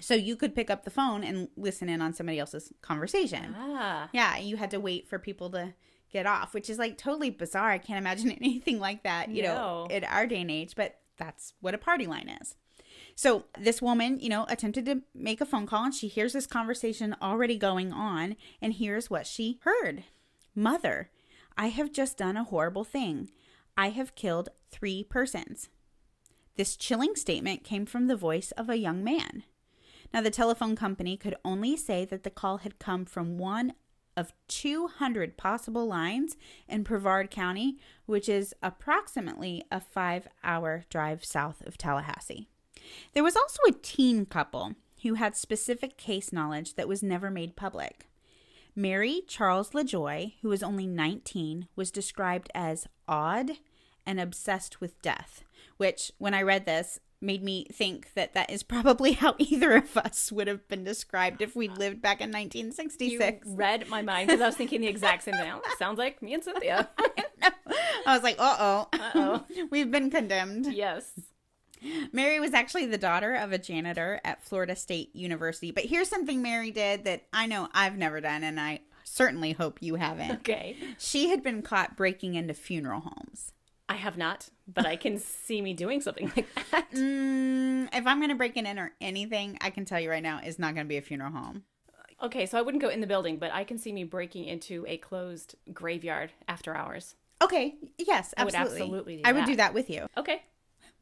So 0.00 0.14
you 0.14 0.36
could 0.36 0.54
pick 0.54 0.68
up 0.70 0.84
the 0.84 0.90
phone 0.90 1.24
and 1.24 1.48
listen 1.56 1.88
in 1.88 2.02
on 2.02 2.12
somebody 2.12 2.38
else's 2.38 2.72
conversation. 2.82 3.54
Ah. 3.58 4.10
Yeah, 4.12 4.36
you 4.36 4.56
had 4.58 4.70
to 4.72 4.80
wait 4.80 5.08
for 5.08 5.18
people 5.18 5.48
to 5.50 5.72
get 6.12 6.26
off, 6.26 6.52
which 6.52 6.68
is 6.68 6.78
like 6.78 6.98
totally 6.98 7.30
bizarre. 7.30 7.70
I 7.70 7.78
can't 7.78 7.98
imagine 7.98 8.30
anything 8.40 8.78
like 8.80 9.02
that, 9.04 9.30
you 9.30 9.42
know, 9.44 9.86
No. 9.88 9.94
in 9.94 10.04
our 10.04 10.26
day 10.26 10.40
and 10.42 10.50
age, 10.50 10.74
but 10.76 10.98
that's 11.16 11.54
what 11.60 11.74
a 11.74 11.78
party 11.78 12.06
line 12.06 12.28
is. 12.40 12.56
So 13.14 13.44
this 13.58 13.80
woman, 13.80 14.18
you 14.20 14.28
know, 14.28 14.46
attempted 14.48 14.86
to 14.86 15.02
make 15.14 15.40
a 15.40 15.46
phone 15.46 15.66
call 15.66 15.84
and 15.84 15.94
she 15.94 16.08
hears 16.08 16.32
this 16.32 16.46
conversation 16.46 17.14
already 17.22 17.56
going 17.56 17.92
on 17.92 18.36
and 18.60 18.74
here's 18.74 19.10
what 19.10 19.26
she 19.26 19.60
heard. 19.62 20.04
Mother, 20.54 21.10
I 21.56 21.68
have 21.68 21.92
just 21.92 22.18
done 22.18 22.36
a 22.36 22.44
horrible 22.44 22.84
thing. 22.84 23.30
I 23.76 23.90
have 23.90 24.14
killed 24.14 24.48
three 24.70 25.04
persons. 25.04 25.68
This 26.56 26.76
chilling 26.76 27.16
statement 27.16 27.64
came 27.64 27.86
from 27.86 28.06
the 28.06 28.16
voice 28.16 28.52
of 28.52 28.68
a 28.68 28.78
young 28.78 29.02
man. 29.02 29.44
Now, 30.12 30.20
the 30.20 30.30
telephone 30.30 30.76
company 30.76 31.16
could 31.16 31.34
only 31.44 31.76
say 31.76 32.04
that 32.04 32.22
the 32.22 32.30
call 32.30 32.58
had 32.58 32.78
come 32.78 33.04
from 33.04 33.36
one 33.36 33.72
of 34.16 34.32
200 34.46 35.36
possible 35.36 35.86
lines 35.86 36.36
in 36.68 36.84
Brevard 36.84 37.32
County, 37.32 37.78
which 38.06 38.28
is 38.28 38.54
approximately 38.62 39.64
a 39.72 39.80
five 39.80 40.28
hour 40.44 40.84
drive 40.88 41.24
south 41.24 41.66
of 41.66 41.76
Tallahassee. 41.76 42.48
There 43.12 43.24
was 43.24 43.36
also 43.36 43.60
a 43.68 43.72
teen 43.72 44.26
couple 44.26 44.74
who 45.02 45.14
had 45.14 45.36
specific 45.36 45.96
case 45.96 46.32
knowledge 46.32 46.74
that 46.74 46.88
was 46.88 47.02
never 47.02 47.30
made 47.30 47.56
public. 47.56 48.08
Mary 48.76 49.22
Charles 49.28 49.70
LaJoy, 49.70 50.34
who 50.42 50.48
was 50.48 50.62
only 50.62 50.86
19, 50.86 51.68
was 51.76 51.90
described 51.90 52.50
as 52.54 52.86
odd 53.06 53.52
and 54.06 54.18
obsessed 54.18 54.80
with 54.80 55.00
death, 55.00 55.44
which, 55.76 56.10
when 56.18 56.34
I 56.34 56.42
read 56.42 56.66
this, 56.66 56.98
made 57.20 57.42
me 57.42 57.66
think 57.72 58.12
that 58.14 58.34
that 58.34 58.50
is 58.50 58.62
probably 58.62 59.12
how 59.12 59.34
either 59.38 59.76
of 59.76 59.96
us 59.96 60.30
would 60.30 60.46
have 60.46 60.66
been 60.68 60.84
described 60.84 61.40
if 61.40 61.56
we'd 61.56 61.78
lived 61.78 62.02
back 62.02 62.20
in 62.20 62.30
1966. 62.30 63.12
You 63.12 63.18
1966. 63.18 63.56
read 63.56 63.88
my 63.88 64.02
mind 64.02 64.28
because 64.28 64.40
I 64.42 64.46
was 64.46 64.56
thinking 64.56 64.80
the 64.82 64.88
exact 64.88 65.22
same 65.22 65.34
thing. 65.34 65.52
Sounds 65.78 65.98
like 65.98 66.20
me 66.22 66.34
and 66.34 66.44
Cynthia. 66.44 66.88
I 68.06 68.14
was 68.14 68.22
like, 68.22 68.36
uh 68.38 68.84
oh, 68.92 69.44
we've 69.70 69.90
been 69.90 70.10
condemned. 70.10 70.66
yes. 70.72 71.10
Mary 72.12 72.40
was 72.40 72.54
actually 72.54 72.86
the 72.86 72.98
daughter 72.98 73.34
of 73.34 73.52
a 73.52 73.58
janitor 73.58 74.20
at 74.24 74.42
Florida 74.42 74.76
State 74.76 75.14
University. 75.14 75.70
But 75.70 75.84
here's 75.84 76.08
something 76.08 76.42
Mary 76.42 76.70
did 76.70 77.04
that 77.04 77.24
I 77.32 77.46
know 77.46 77.68
I've 77.72 77.96
never 77.96 78.20
done, 78.20 78.44
and 78.44 78.60
I 78.60 78.80
certainly 79.04 79.52
hope 79.52 79.78
you 79.80 79.96
haven't. 79.96 80.30
Okay. 80.32 80.76
She 80.98 81.28
had 81.28 81.42
been 81.42 81.62
caught 81.62 81.96
breaking 81.96 82.34
into 82.34 82.54
funeral 82.54 83.00
homes. 83.00 83.52
I 83.88 83.94
have 83.94 84.16
not, 84.16 84.48
but 84.66 84.86
I 84.86 84.96
can 84.96 85.18
see 85.18 85.60
me 85.60 85.74
doing 85.74 86.00
something 86.00 86.32
like 86.34 86.46
that. 86.70 86.90
Mm, 86.92 87.88
if 87.92 88.06
I'm 88.06 88.18
going 88.18 88.30
to 88.30 88.34
break 88.34 88.56
in 88.56 88.78
or 88.78 88.92
anything, 89.00 89.58
I 89.60 89.70
can 89.70 89.84
tell 89.84 90.00
you 90.00 90.10
right 90.10 90.22
now, 90.22 90.40
it's 90.42 90.58
not 90.58 90.74
going 90.74 90.86
to 90.86 90.88
be 90.88 90.96
a 90.96 91.02
funeral 91.02 91.32
home. 91.32 91.64
Okay, 92.22 92.46
so 92.46 92.56
I 92.56 92.62
wouldn't 92.62 92.82
go 92.82 92.88
in 92.88 93.00
the 93.00 93.06
building, 93.06 93.36
but 93.36 93.52
I 93.52 93.64
can 93.64 93.76
see 93.76 93.92
me 93.92 94.04
breaking 94.04 94.44
into 94.44 94.84
a 94.88 94.96
closed 94.96 95.56
graveyard 95.72 96.32
after 96.48 96.74
hours. 96.74 97.16
Okay. 97.42 97.74
Yes, 97.98 98.32
I 98.36 98.44
would 98.44 98.54
absolutely. 98.54 98.82
absolutely 98.82 99.24
I 99.24 99.32
would 99.32 99.44
do 99.44 99.56
that 99.56 99.74
with 99.74 99.90
you. 99.90 100.06
Okay. 100.16 100.42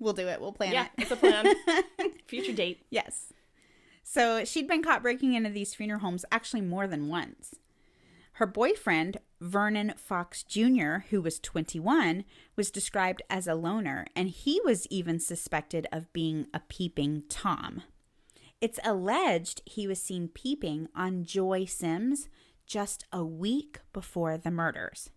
We'll 0.03 0.13
do 0.13 0.29
it. 0.29 0.41
We'll 0.41 0.53
plan 0.53 0.73
Yeah, 0.73 0.85
it. 0.87 1.03
it's 1.03 1.11
a 1.11 1.17
plan. 1.17 1.47
Future 2.27 2.53
date. 2.53 2.85
Yes. 2.91 3.33
So 4.03 4.45
she'd 4.45 4.67
been 4.69 4.83
caught 4.83 5.03
breaking 5.03 5.35
into 5.35 5.51
these 5.51 5.75
funeral 5.75 6.01
homes 6.01 6.25
actually 6.33 6.63
more 6.63 6.87
than 6.87 7.09
once. 7.09 7.55
Her 8.37 8.47
boyfriend, 8.47 9.19
Vernon 9.41 9.93
Fox 9.97 10.43
Jr., 10.43 11.05
who 11.11 11.21
was 11.23 11.39
21, 11.39 12.25
was 12.57 12.71
described 12.71 13.23
as 13.31 13.47
a 13.47 13.55
loner, 13.55 14.07
and 14.17 14.29
he 14.31 14.61
was 14.65 14.87
even 14.91 15.19
suspected 15.21 15.87
of 15.93 16.13
being 16.13 16.47
a 16.53 16.61
peeping 16.61 17.23
Tom. 17.29 17.83
It's 18.61 18.81
alleged 18.85 19.63
he 19.67 19.87
was 19.87 20.01
seen 20.01 20.29
peeping 20.29 20.89
on 20.97 21.25
Joy 21.25 21.65
Sims 21.67 22.29
just 22.67 23.05
a 23.13 23.25
week 23.25 23.81
before 23.93 24.39
the 24.39 24.51
murders. 24.51 25.11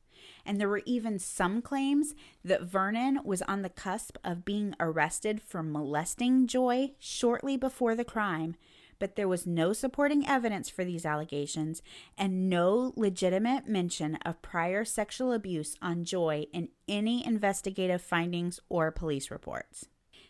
And 0.46 0.60
there 0.60 0.70
were 0.70 0.84
even 0.86 1.18
some 1.18 1.62
claims 1.62 2.14
that 2.44 2.64
Vernon 2.64 3.20
was 3.24 3.42
on 3.44 3.62
the 3.62 3.70
cusp 3.70 4.18
of 4.24 4.46
being 4.46 4.76
arrested 4.80 5.42
for 5.42 5.64
molesting 5.64 6.46
Joy 6.46 6.92
shortly 7.00 7.58
before 7.58 7.96
the 7.96 8.06
crime, 8.06 8.56
but 9.00 9.16
there 9.16 9.28
was 9.28 9.48
no 9.48 9.74
supporting 9.74 10.28
evidence 10.28 10.70
for 10.70 10.86
these 10.86 11.06
allegations 11.06 11.82
and 12.18 12.50
no 12.50 12.94
legitimate 12.96 13.68
mention 13.68 14.16
of 14.18 14.42
prior 14.42 14.86
sexual 14.86 15.34
abuse 15.34 15.76
on 15.82 16.06
Joy 16.06 16.46
in 16.54 16.70
any 16.88 17.26
investigative 17.26 18.02
findings 18.02 18.60
or 18.70 18.92
police 18.92 19.32
reports. 19.32 19.88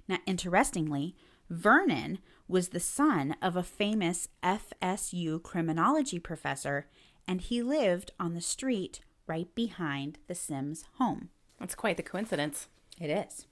Now, 0.07 0.19
interestingly, 0.25 1.15
Vernon 1.49 2.19
was 2.47 2.69
the 2.69 2.79
son 2.79 3.35
of 3.41 3.55
a 3.55 3.63
famous 3.63 4.29
FSU 4.43 5.41
criminology 5.43 6.19
professor, 6.19 6.87
and 7.27 7.41
he 7.41 7.61
lived 7.61 8.11
on 8.19 8.33
the 8.33 8.41
street 8.41 9.01
right 9.27 9.53
behind 9.55 10.19
the 10.27 10.35
Sims 10.35 10.85
home. 10.97 11.29
That's 11.59 11.75
quite 11.75 11.97
the 11.97 12.03
coincidence. 12.03 12.67
It 12.99 13.09
is. 13.09 13.47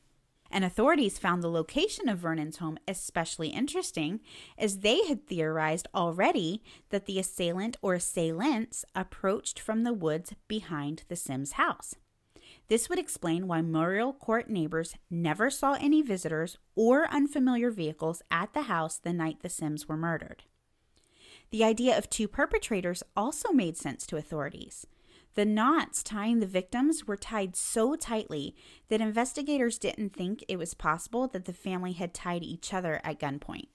And 0.51 0.63
authorities 0.63 1.18
found 1.18 1.42
the 1.42 1.50
location 1.50 2.08
of 2.08 2.20
Vernon's 2.20 2.58
home 2.58 2.77
especially 2.88 3.50
interesting, 3.50 4.22
as 4.58 4.80
they 4.80 5.03
had 5.06 5.25
theorized 5.25 5.88
already 5.96 6.62
that 6.89 7.08
the 7.08 7.18
assailant 7.18 7.75
or 7.82 7.96
assailants 7.96 8.86
approached 8.94 9.60
from 9.60 9.84
the 9.84 9.94
woods 9.94 10.34
behind 10.48 11.03
the 11.08 11.15
Sims 11.15 11.53
house. 11.53 11.96
This 12.68 12.88
would 12.88 13.00
explain 13.00 13.48
why 13.48 13.62
Muriel 13.62 14.13
Court 14.13 14.50
neighbors 14.50 14.96
never 15.10 15.50
saw 15.50 15.74
any 15.74 16.01
visitors 16.01 16.58
or 16.75 17.08
unfamiliar 17.12 17.72
vehicles 17.72 18.22
at 18.30 18.53
the 18.53 18.63
house 18.63 18.98
the 18.98 19.12
night 19.12 19.39
the 19.42 19.50
Sims 19.50 19.89
were 19.89 19.98
murdered. 19.98 20.44
The 21.50 21.63
idea 21.63 21.98
of 21.98 22.10
two 22.10 22.27
perpetrators 22.27 23.03
also 23.15 23.51
made 23.51 23.77
sense 23.77 24.06
to 24.08 24.18
authorities. 24.18 24.88
The 25.36 25.46
knots 25.46 26.04
tying 26.04 26.40
the 26.40 26.46
victims 26.46 27.08
were 27.08 27.18
tied 27.18 27.56
so 27.56 27.96
tightly 27.96 28.56
that 28.90 29.02
investigators 29.02 29.80
didn't 29.80 30.16
think 30.16 30.44
it 30.48 30.58
was 30.58 30.75
possible 30.75 31.28
that 31.30 31.46
the 31.46 31.54
family 31.54 31.94
had 31.94 32.13
tied 32.13 32.44
each 32.44 32.74
other 32.74 33.02
at 33.04 33.20
gunpoint. 33.20 33.68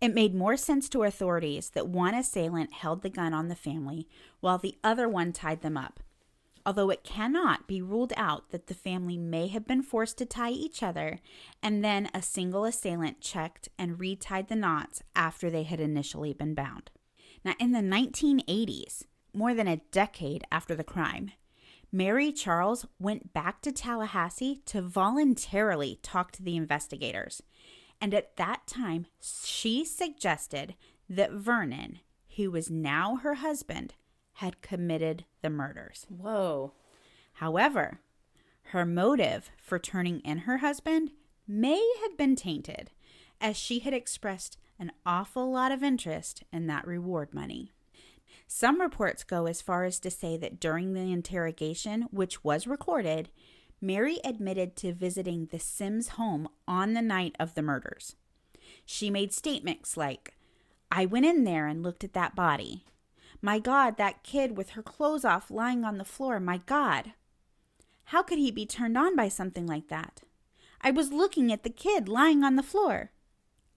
It 0.00 0.14
made 0.14 0.34
more 0.34 0.56
sense 0.56 0.88
to 0.90 1.04
authorities 1.04 1.70
that 1.70 1.88
one 1.88 2.14
assailant 2.14 2.72
held 2.72 3.02
the 3.02 3.10
gun 3.10 3.32
on 3.32 3.48
the 3.48 3.54
family 3.54 4.08
while 4.40 4.58
the 4.58 4.76
other 4.82 5.08
one 5.08 5.32
tied 5.32 5.62
them 5.62 5.76
up. 5.76 6.00
Although 6.66 6.90
it 6.90 7.04
cannot 7.04 7.68
be 7.68 7.80
ruled 7.80 8.12
out 8.16 8.50
that 8.50 8.66
the 8.66 8.74
family 8.74 9.16
may 9.16 9.46
have 9.46 9.68
been 9.68 9.82
forced 9.82 10.18
to 10.18 10.26
tie 10.26 10.50
each 10.50 10.82
other 10.82 11.20
and 11.62 11.84
then 11.84 12.10
a 12.12 12.20
single 12.20 12.64
assailant 12.64 13.20
checked 13.20 13.68
and 13.78 14.00
retied 14.00 14.48
the 14.48 14.56
knots 14.56 15.04
after 15.14 15.48
they 15.48 15.62
had 15.62 15.78
initially 15.78 16.32
been 16.32 16.54
bound. 16.54 16.90
Now, 17.44 17.54
in 17.60 17.70
the 17.70 17.78
1980s, 17.78 19.04
more 19.36 19.54
than 19.54 19.68
a 19.68 19.80
decade 19.92 20.44
after 20.50 20.74
the 20.74 20.84
crime, 20.84 21.32
Mary 21.92 22.32
Charles 22.32 22.86
went 22.98 23.32
back 23.32 23.62
to 23.62 23.72
Tallahassee 23.72 24.62
to 24.66 24.82
voluntarily 24.82 25.98
talk 26.02 26.32
to 26.32 26.42
the 26.42 26.56
investigators. 26.56 27.42
And 28.00 28.12
at 28.12 28.36
that 28.36 28.66
time, 28.66 29.06
she 29.20 29.84
suggested 29.84 30.74
that 31.08 31.32
Vernon, 31.32 32.00
who 32.36 32.50
was 32.50 32.70
now 32.70 33.16
her 33.16 33.34
husband, 33.34 33.94
had 34.34 34.60
committed 34.60 35.24
the 35.42 35.50
murders. 35.50 36.06
Whoa. 36.08 36.72
However, 37.34 38.00
her 38.70 38.84
motive 38.84 39.50
for 39.62 39.78
turning 39.78 40.20
in 40.20 40.38
her 40.38 40.58
husband 40.58 41.12
may 41.46 41.94
have 42.02 42.18
been 42.18 42.36
tainted, 42.36 42.90
as 43.40 43.56
she 43.56 43.78
had 43.78 43.94
expressed 43.94 44.58
an 44.78 44.92
awful 45.06 45.50
lot 45.50 45.72
of 45.72 45.82
interest 45.82 46.42
in 46.52 46.66
that 46.66 46.86
reward 46.86 47.32
money. 47.32 47.72
Some 48.46 48.80
reports 48.80 49.24
go 49.24 49.46
as 49.46 49.62
far 49.62 49.84
as 49.84 49.98
to 50.00 50.10
say 50.10 50.36
that 50.36 50.60
during 50.60 50.92
the 50.92 51.12
interrogation, 51.12 52.02
which 52.10 52.44
was 52.44 52.66
recorded, 52.66 53.28
Mary 53.80 54.18
admitted 54.24 54.76
to 54.76 54.92
visiting 54.92 55.46
the 55.46 55.58
Sims 55.58 56.10
home 56.10 56.48
on 56.66 56.94
the 56.94 57.02
night 57.02 57.36
of 57.38 57.54
the 57.54 57.62
murders. 57.62 58.16
She 58.84 59.10
made 59.10 59.32
statements 59.32 59.96
like, 59.96 60.34
I 60.90 61.06
went 61.06 61.26
in 61.26 61.44
there 61.44 61.66
and 61.66 61.82
looked 61.82 62.04
at 62.04 62.14
that 62.14 62.34
body. 62.34 62.84
My 63.42 63.58
God, 63.58 63.96
that 63.96 64.22
kid 64.22 64.56
with 64.56 64.70
her 64.70 64.82
clothes 64.82 65.24
off 65.24 65.50
lying 65.50 65.84
on 65.84 65.98
the 65.98 66.04
floor, 66.04 66.40
my 66.40 66.58
God. 66.66 67.12
How 68.04 68.22
could 68.22 68.38
he 68.38 68.50
be 68.50 68.66
turned 68.66 68.96
on 68.96 69.16
by 69.16 69.28
something 69.28 69.66
like 69.66 69.88
that? 69.88 70.22
I 70.80 70.90
was 70.90 71.12
looking 71.12 71.52
at 71.52 71.64
the 71.64 71.70
kid 71.70 72.08
lying 72.08 72.44
on 72.44 72.56
the 72.56 72.62
floor. 72.62 73.10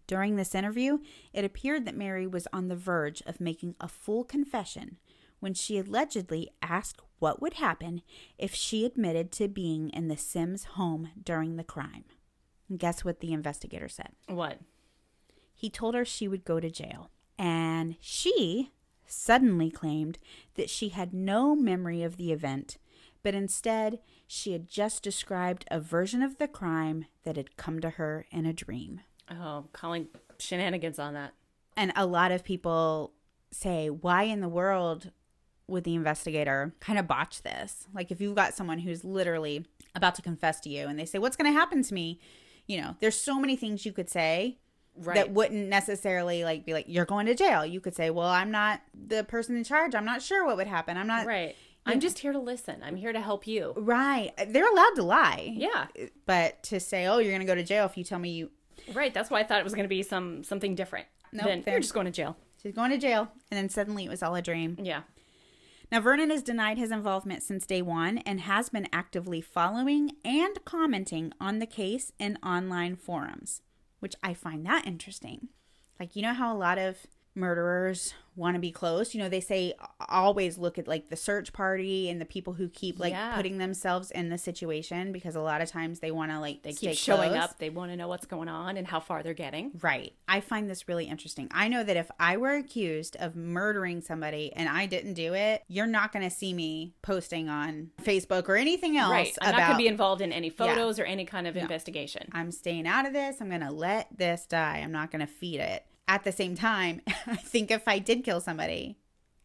During 0.09 0.37
this 0.37 0.55
interview, 0.55 0.97
it 1.33 1.45
appeared 1.45 1.85
that 1.85 1.95
Mary 1.95 2.25
was 2.25 2.47
on 2.51 2.67
the 2.67 2.75
verge 2.75 3.21
of 3.27 3.39
making 3.39 3.75
a 3.79 3.87
full 3.87 4.23
confession 4.23 4.97
when 5.39 5.53
she 5.53 5.77
allegedly 5.77 6.49
asked 6.63 6.99
what 7.19 7.39
would 7.39 7.53
happen 7.53 8.01
if 8.35 8.55
she 8.55 8.85
admitted 8.85 9.31
to 9.33 9.47
being 9.47 9.89
in 9.91 10.07
the 10.07 10.17
Sims 10.17 10.63
home 10.63 11.11
during 11.23 11.57
the 11.57 11.63
crime. 11.63 12.05
And 12.67 12.79
guess 12.79 13.05
what 13.05 13.19
the 13.19 13.31
investigator 13.31 13.87
said? 13.87 14.13
What? 14.25 14.57
He 15.53 15.69
told 15.69 15.93
her 15.93 16.03
she 16.03 16.27
would 16.27 16.43
go 16.43 16.59
to 16.59 16.71
jail. 16.71 17.11
And 17.37 17.95
she 18.01 18.71
suddenly 19.05 19.69
claimed 19.69 20.17
that 20.55 20.71
she 20.71 20.89
had 20.89 21.13
no 21.13 21.55
memory 21.55 22.01
of 22.01 22.17
the 22.17 22.31
event, 22.31 22.79
but 23.21 23.35
instead 23.35 23.99
she 24.25 24.53
had 24.53 24.67
just 24.67 25.03
described 25.03 25.65
a 25.69 25.79
version 25.79 26.23
of 26.23 26.39
the 26.39 26.47
crime 26.47 27.05
that 27.25 27.37
had 27.37 27.57
come 27.57 27.79
to 27.81 27.91
her 27.91 28.25
in 28.31 28.47
a 28.47 28.53
dream. 28.53 29.01
Oh, 29.31 29.65
calling 29.73 30.07
shenanigans 30.39 30.99
on 30.99 31.13
that. 31.13 31.33
And 31.77 31.91
a 31.95 32.05
lot 32.05 32.31
of 32.31 32.43
people 32.43 33.13
say, 33.51 33.89
why 33.89 34.23
in 34.23 34.41
the 34.41 34.49
world 34.49 35.11
would 35.67 35.83
the 35.83 35.95
investigator 35.95 36.73
kind 36.79 36.97
of 36.99 37.07
botch 37.07 37.43
this? 37.43 37.85
Like, 37.93 38.11
if 38.11 38.19
you've 38.19 38.35
got 38.35 38.53
someone 38.53 38.79
who's 38.79 39.03
literally 39.03 39.65
about 39.95 40.15
to 40.15 40.21
confess 40.21 40.59
to 40.61 40.69
you 40.69 40.87
and 40.87 40.97
they 40.99 41.05
say, 41.05 41.19
What's 41.19 41.35
going 41.35 41.51
to 41.51 41.57
happen 41.57 41.83
to 41.83 41.93
me? 41.93 42.19
You 42.67 42.81
know, 42.81 42.95
there's 42.99 43.19
so 43.19 43.39
many 43.39 43.55
things 43.55 43.85
you 43.85 43.91
could 43.91 44.09
say 44.09 44.57
Right. 44.95 45.15
that 45.15 45.31
wouldn't 45.31 45.69
necessarily 45.69 46.43
like 46.43 46.65
be 46.65 46.73
like 46.73 46.85
you're 46.89 47.05
going 47.05 47.27
to 47.27 47.35
jail. 47.35 47.65
You 47.65 47.79
could 47.79 47.95
say, 47.95 48.09
"Well, 48.09 48.27
I'm 48.27 48.51
not 48.51 48.81
the 48.93 49.23
person 49.23 49.55
in 49.55 49.63
charge. 49.63 49.95
I'm 49.95 50.03
not 50.03 50.21
sure 50.21 50.45
what 50.45 50.57
would 50.57 50.67
happen. 50.67 50.97
I'm 50.97 51.07
not 51.07 51.25
right. 51.25 51.55
I'm 51.85 52.01
just 52.01 52.19
here 52.19 52.33
to 52.33 52.39
listen. 52.39 52.81
I'm 52.83 52.97
here 52.97 53.13
to 53.13 53.21
help 53.21 53.47
you. 53.47 53.73
right." 53.77 54.31
They're 54.47 54.69
allowed 54.69 54.95
to 54.95 55.03
lie. 55.03 55.53
Yeah. 55.55 55.85
But 56.25 56.61
to 56.63 56.81
say, 56.81 57.05
"Oh, 57.07 57.19
you're 57.19 57.31
going 57.31 57.39
to 57.39 57.45
go 57.45 57.55
to 57.55 57.63
jail 57.63 57.85
if 57.85 57.95
you 57.97 58.03
tell 58.03 58.19
me 58.19 58.31
you 58.31 58.51
Right. 58.93 59.13
That's 59.13 59.29
why 59.29 59.39
I 59.39 59.43
thought 59.43 59.59
it 59.59 59.63
was 59.63 59.73
going 59.73 59.83
to 59.85 59.89
be 59.89 60.03
some 60.03 60.43
something 60.43 60.75
different. 60.75 61.07
Nope, 61.31 61.45
they're- 61.65 61.73
you're 61.75 61.79
just 61.79 61.93
going 61.93 62.05
to 62.05 62.11
jail. 62.11 62.37
she's 62.61 62.73
going 62.73 62.91
to 62.91 62.97
jail," 62.97 63.31
and 63.51 63.57
then 63.57 63.69
suddenly 63.69 64.05
it 64.05 64.09
was 64.09 64.23
all 64.23 64.35
a 64.35 64.41
dream. 64.41 64.77
Yeah. 64.81 65.01
Now, 65.91 66.01
Vernon 66.01 66.29
has 66.29 66.43
denied 66.43 66.77
his 66.77 66.91
involvement 66.91 67.41
since 67.41 67.65
day 67.65 67.81
one 67.81 68.19
and 68.19 68.41
has 68.41 68.69
been 68.69 68.87
actively 68.93 69.41
following 69.41 70.11
and 70.23 70.63
commenting 70.63 71.33
on 71.41 71.57
the 71.57 71.65
case 71.65 72.11
in 72.19 72.37
online 72.43 72.95
forums, 72.95 73.61
which 73.99 74.13
I 74.21 74.35
find 74.35 74.63
that 74.67 74.85
interesting. 74.85 75.47
Like, 75.99 76.15
you 76.15 76.21
know 76.21 76.33
how 76.35 76.53
a 76.53 76.57
lot 76.57 76.77
of 76.77 77.07
murderers 77.39 78.13
want 78.35 78.55
to 78.55 78.59
be 78.59 78.71
close? 78.71 79.13
You 79.13 79.21
know, 79.21 79.29
they 79.29 79.41
say 79.41 79.73
always 80.07 80.57
look 80.57 80.77
at 80.77 80.87
like 80.87 81.09
the 81.09 81.15
search 81.15 81.51
party 81.51 82.09
and 82.09 82.21
the 82.21 82.25
people 82.25 82.53
who 82.53 82.69
keep 82.69 82.99
like 82.99 83.11
Yeah. 83.11 83.35
putting 83.35 83.57
themselves 83.57 84.11
in 84.11 84.29
the 84.29 84.37
situation 84.37 85.11
because 85.11 85.35
a 85.35 85.41
lot 85.41 85.61
of 85.61 85.69
times 85.69 85.99
they 85.99 86.11
want 86.11 86.31
to 86.31 86.39
like 86.39 86.61
They 86.63 86.73
keep 86.73 86.95
showing 86.95 87.31
close. 87.31 87.41
up. 87.43 87.59
They 87.59 87.69
want 87.69 87.91
to 87.91 87.97
know 87.97 88.07
what's 88.07 88.25
going 88.25 88.47
on 88.47 88.77
and 88.77 88.87
how 88.87 88.99
far 88.99 89.23
they're 89.23 89.33
getting. 89.33 89.71
Right. 89.81 90.13
I 90.27 90.39
find 90.39 90.69
this 90.69 90.87
really 90.87 91.05
interesting. 91.05 91.47
I 91.51 91.67
know 91.67 91.83
that 91.83 91.97
if 91.97 92.09
I 92.19 92.37
were 92.37 92.55
accused 92.55 93.17
of 93.19 93.35
murdering 93.35 94.01
somebody 94.01 94.53
and 94.55 94.69
I 94.69 94.85
didn't 94.85 95.15
do 95.15 95.33
it, 95.33 95.63
you're 95.67 95.87
not 95.87 96.11
going 96.13 96.23
to 96.27 96.33
see 96.33 96.53
me 96.53 96.93
posting 97.01 97.49
on 97.49 97.91
Facebook 98.03 98.47
or 98.47 98.55
anything 98.55 98.97
else 98.97 99.11
right. 99.11 99.37
I'm 99.41 99.49
about 99.49 99.59
not 99.59 99.67
going 99.67 99.77
to 99.79 99.83
be 99.83 99.87
involved 99.87 100.21
in 100.21 100.31
any 100.31 100.49
photos 100.49 100.99
or 100.99 101.03
any 101.03 101.25
kind 101.25 101.47
of 101.47 101.57
investigation. 101.57 102.29
I'm 102.31 102.51
staying 102.51 102.87
out 102.87 103.05
of 103.05 103.13
this. 103.13 103.37
I'm 103.41 103.49
going 103.49 103.61
to 103.61 103.71
let 103.71 104.07
this 104.17 104.45
die. 104.45 104.81
I'm 104.83 104.91
not 104.91 105.11
going 105.11 105.21
to 105.21 105.27
feed 105.27 105.59
it. 105.59 105.83
At 106.09 106.23
the 106.23 106.31
same 106.31 106.55
time, 106.55 107.01
I 107.07 107.35
think 107.35 107.69
if 107.69 107.87
I 107.87 107.99
did 107.99 108.23
kill 108.23 108.41
somebody, 108.41 108.97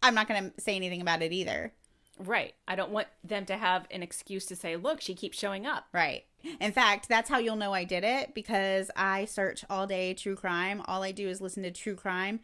I'm 0.03 0.15
not 0.15 0.27
going 0.27 0.51
to 0.51 0.61
say 0.61 0.75
anything 0.75 1.03
about 1.03 1.21
it 1.23 1.31
either. 1.31 1.75
Right. 2.19 2.55
I 2.67 2.75
don't 2.75 2.91
want 2.91 3.09
them 3.23 3.45
to 3.47 3.57
have 3.57 3.87
an 3.91 4.03
excuse 4.03 4.47
to 4.47 4.57
say, 4.57 4.77
look, 4.77 5.03
she 5.03 5.15
keeps 5.15 5.39
showing 5.39 5.67
up. 5.67 5.85
Right. 5.93 6.25
In 6.61 6.73
fact, 6.73 7.09
that's 7.09 7.29
how 7.29 7.39
you'll 7.39 7.57
know 7.57 7.75
I 7.75 7.85
did 7.85 8.03
it 8.03 8.35
because 8.35 8.91
I 8.97 9.27
search 9.27 9.65
all 9.69 9.87
day 9.87 10.15
true 10.15 10.37
crime. 10.37 10.83
All 10.87 11.03
I 11.03 11.13
do 11.13 11.29
is 11.29 11.43
listen 11.43 11.65
to 11.65 11.71
true 11.71 11.97
crime. 11.97 12.41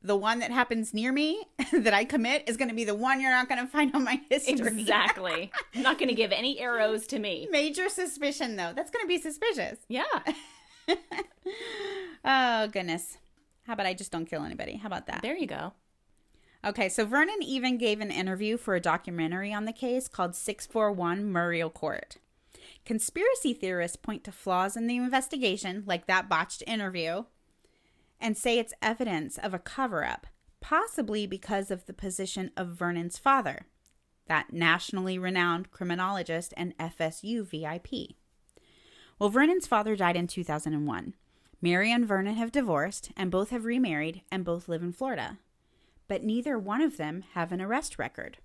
The 0.00 0.16
one 0.16 0.38
that 0.38 0.52
happens 0.52 0.94
near 0.94 1.10
me 1.10 1.42
that 1.72 1.92
I 1.94 2.04
commit 2.04 2.48
is 2.48 2.56
going 2.56 2.68
to 2.68 2.74
be 2.74 2.84
the 2.84 2.94
one 2.94 3.20
you're 3.20 3.32
not 3.32 3.48
going 3.48 3.60
to 3.60 3.66
find 3.66 3.92
on 3.96 4.04
my 4.04 4.20
history. 4.30 4.54
Exactly. 4.54 5.50
I'm 5.74 5.82
not 5.82 5.98
going 5.98 6.08
to 6.08 6.14
give 6.14 6.30
any 6.30 6.60
arrows 6.60 7.08
to 7.08 7.18
me. 7.18 7.48
Major 7.50 7.88
suspicion, 7.88 8.54
though. 8.54 8.72
That's 8.76 8.92
going 8.92 9.04
to 9.04 9.08
be 9.08 9.18
suspicious. 9.18 9.78
Yeah. 9.88 10.04
Oh, 12.24 12.68
goodness. 12.68 13.18
How 13.66 13.72
about 13.72 13.86
I 13.86 13.94
just 13.94 14.12
don't 14.12 14.26
kill 14.26 14.44
anybody? 14.44 14.76
How 14.76 14.86
about 14.86 15.06
that? 15.06 15.22
There 15.22 15.36
you 15.36 15.46
go. 15.46 15.72
Okay, 16.64 16.88
so 16.88 17.04
Vernon 17.04 17.42
even 17.42 17.78
gave 17.78 18.00
an 18.00 18.10
interview 18.10 18.56
for 18.56 18.74
a 18.74 18.80
documentary 18.80 19.52
on 19.52 19.64
the 19.64 19.72
case 19.72 20.08
called 20.08 20.34
641 20.34 21.30
Muriel 21.30 21.70
Court. 21.70 22.16
Conspiracy 22.84 23.52
theorists 23.52 23.96
point 23.96 24.24
to 24.24 24.32
flaws 24.32 24.76
in 24.76 24.86
the 24.86 24.96
investigation, 24.96 25.82
like 25.86 26.06
that 26.06 26.28
botched 26.28 26.62
interview, 26.66 27.24
and 28.20 28.36
say 28.36 28.58
it's 28.58 28.74
evidence 28.80 29.38
of 29.38 29.52
a 29.52 29.58
cover 29.58 30.04
up, 30.04 30.26
possibly 30.60 31.26
because 31.26 31.70
of 31.70 31.86
the 31.86 31.92
position 31.92 32.50
of 32.56 32.68
Vernon's 32.68 33.18
father, 33.18 33.66
that 34.26 34.52
nationally 34.52 35.18
renowned 35.18 35.70
criminologist 35.70 36.54
and 36.56 36.76
FSU 36.78 37.44
VIP. 37.44 38.16
Well, 39.18 39.30
Vernon's 39.30 39.66
father 39.66 39.96
died 39.96 40.16
in 40.16 40.26
2001. 40.26 41.14
Mary 41.66 41.90
and 41.90 42.06
Vernon 42.06 42.36
have 42.36 42.52
divorced, 42.52 43.10
and 43.16 43.30
both 43.30 43.50
have 43.50 43.64
remarried, 43.64 44.22
and 44.30 44.44
both 44.44 44.68
live 44.68 44.82
in 44.82 44.92
Florida 44.92 45.38
but 46.08 46.22
neither 46.22 46.58
one 46.58 46.80
of 46.80 46.96
them 46.96 47.24
have 47.34 47.52
an 47.52 47.60
arrest 47.60 47.98
record. 47.98 48.38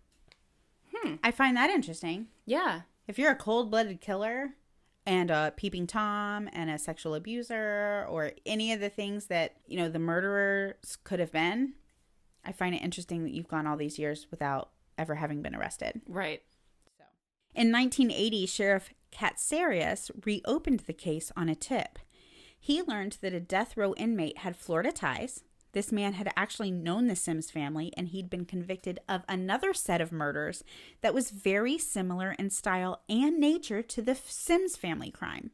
Hmm. 0.94 1.16
I 1.24 1.32
find 1.32 1.56
that 1.58 1.70
interesting. 1.70 2.28
Yeah. 2.46 2.82
If 3.08 3.18
you're 3.18 3.32
a 3.32 3.36
cold 3.36 3.72
blooded 3.72 4.02
killer, 4.02 4.52
and 5.04 5.32
a 5.32 5.52
peeping 5.58 5.88
tom 5.88 6.48
and 6.54 6.70
a 6.70 6.78
sexual 6.78 7.16
abuser 7.16 8.06
or 8.08 8.34
any 8.46 8.72
of 8.72 8.80
the 8.80 8.90
things 8.90 9.26
that 9.26 9.56
you 9.66 9.76
know 9.76 9.90
the 9.90 9.98
murderers 9.98 10.96
could 11.04 11.20
have 11.20 11.32
been 11.32 11.74
i 12.46 12.52
find 12.52 12.76
it 12.76 12.84
interesting 12.84 13.24
that 13.24 13.32
you've 13.32 13.48
gone 13.48 13.66
all 13.66 13.76
these 13.76 13.98
years 13.98 14.28
without 14.30 14.70
ever 15.00 15.16
having 15.16 15.42
been 15.42 15.56
arrested 15.56 16.02
Right. 16.08 16.44
So, 17.00 17.04
in 17.56 17.72
1980 17.72 18.46
sheriff 18.46 18.94
Katsaris 19.12 20.12
reopened 20.24 20.82
the 20.82 20.94
case 20.94 21.32
on 21.36 21.50
a 21.50 21.56
tip 21.56 21.98
he 22.62 22.82
learned 22.82 23.18
that 23.22 23.34
a 23.34 23.40
death 23.42 23.76
row 23.76 23.94
inmate 23.98 24.38
had 24.38 24.56
florida 24.56 24.94
ties 24.94 25.44
this 25.74 25.92
man 25.92 26.14
had 26.14 26.32
actually 26.36 26.72
known 26.72 27.08
the 27.08 27.16
Sims 27.16 27.50
family 27.50 27.94
and 27.96 28.10
he'd 28.10 28.30
been 28.30 28.46
convicted 28.46 29.00
of 29.08 29.24
another 29.30 29.74
set 29.74 30.02
of 30.02 30.12
murders 30.12 30.64
that 31.02 31.14
was 31.14 31.32
very 31.32 31.78
similar 31.78 32.36
in 32.38 32.50
style 32.50 33.02
and 33.08 33.40
nature 33.40 33.82
to 33.82 34.02
the 34.02 34.16
Sims 34.16 34.76
family 34.76 35.12
crime. 35.12 35.52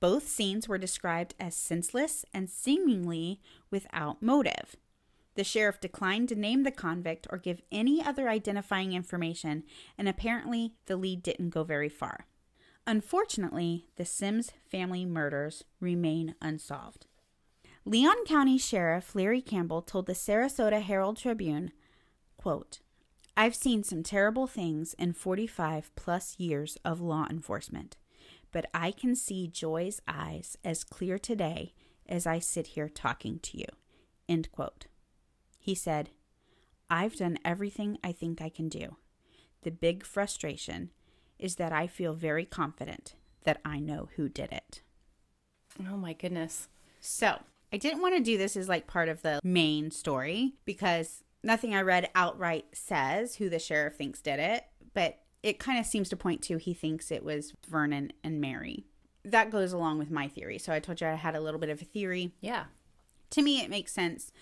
Both 0.00 0.28
scenes 0.28 0.68
were 0.68 0.78
described 0.78 1.34
as 1.40 1.56
senseless 1.56 2.24
and 2.34 2.50
seemingly 2.50 3.40
without 3.70 4.20
motive. 4.20 4.76
The 5.36 5.44
sheriff 5.44 5.80
declined 5.80 6.28
to 6.30 6.34
name 6.34 6.64
the 6.64 6.70
convict 6.70 7.26
or 7.30 7.38
give 7.38 7.62
any 7.70 8.02
other 8.02 8.28
identifying 8.28 8.92
information, 8.92 9.64
and 9.96 10.08
apparently 10.08 10.74
the 10.86 10.96
lead 10.96 11.22
didn't 11.22 11.50
go 11.50 11.62
very 11.62 11.90
far. 11.90 12.26
Unfortunately, 12.86 13.86
the 13.96 14.04
Sims 14.04 14.52
family 14.70 15.04
murders 15.04 15.64
remain 15.80 16.36
unsolved. 16.40 17.06
Leon 17.84 18.24
County 18.26 18.58
Sheriff 18.58 19.14
Larry 19.14 19.42
Campbell 19.42 19.82
told 19.82 20.06
the 20.06 20.12
Sarasota 20.12 20.80
Herald 20.80 21.16
Tribune, 21.16 21.72
quote, 22.36 22.80
I've 23.36 23.54
seen 23.54 23.82
some 23.82 24.02
terrible 24.02 24.46
things 24.46 24.94
in 24.94 25.12
45 25.12 25.94
plus 25.94 26.38
years 26.38 26.78
of 26.84 27.00
law 27.00 27.26
enforcement, 27.28 27.96
but 28.50 28.66
I 28.72 28.92
can 28.92 29.14
see 29.14 29.46
Joy's 29.46 30.00
eyes 30.08 30.56
as 30.64 30.84
clear 30.84 31.18
today 31.18 31.74
as 32.08 32.26
I 32.26 32.38
sit 32.38 32.68
here 32.68 32.88
talking 32.88 33.40
to 33.40 33.58
you. 33.58 33.66
End 34.28 34.50
quote. 34.52 34.86
He 35.58 35.74
said, 35.74 36.10
I've 36.88 37.16
done 37.16 37.38
everything 37.44 37.98
I 38.02 38.12
think 38.12 38.40
I 38.40 38.48
can 38.48 38.68
do. 38.68 38.96
The 39.62 39.70
big 39.70 40.04
frustration 40.04 40.92
is 41.38 41.56
that 41.56 41.72
I 41.72 41.86
feel 41.86 42.14
very 42.14 42.44
confident 42.44 43.14
that 43.44 43.60
I 43.64 43.78
know 43.78 44.08
who 44.16 44.28
did 44.28 44.52
it. 44.52 44.82
Oh 45.90 45.96
my 45.96 46.12
goodness. 46.12 46.68
So, 47.00 47.38
I 47.72 47.76
didn't 47.76 48.02
want 48.02 48.16
to 48.16 48.22
do 48.22 48.38
this 48.38 48.56
as 48.56 48.68
like 48.68 48.86
part 48.86 49.08
of 49.08 49.22
the 49.22 49.40
main 49.42 49.90
story 49.90 50.54
because 50.64 51.24
nothing 51.42 51.74
I 51.74 51.82
read 51.82 52.10
outright 52.14 52.66
says 52.72 53.36
who 53.36 53.48
the 53.48 53.58
sheriff 53.58 53.94
thinks 53.94 54.20
did 54.20 54.38
it, 54.38 54.64
but 54.94 55.18
it 55.42 55.58
kind 55.58 55.78
of 55.78 55.86
seems 55.86 56.08
to 56.08 56.16
point 56.16 56.42
to 56.42 56.56
he 56.56 56.74
thinks 56.74 57.10
it 57.10 57.24
was 57.24 57.54
Vernon 57.68 58.12
and 58.24 58.40
Mary. 58.40 58.86
That 59.24 59.50
goes 59.50 59.72
along 59.72 59.98
with 59.98 60.10
my 60.10 60.28
theory. 60.28 60.58
So 60.58 60.72
I 60.72 60.80
told 60.80 61.00
you 61.00 61.08
I 61.08 61.14
had 61.14 61.36
a 61.36 61.40
little 61.40 61.60
bit 61.60 61.70
of 61.70 61.82
a 61.82 61.84
theory. 61.84 62.32
Yeah. 62.40 62.64
To 63.30 63.42
me, 63.42 63.60
it 63.60 63.70
makes 63.70 63.92
sense 63.92 64.32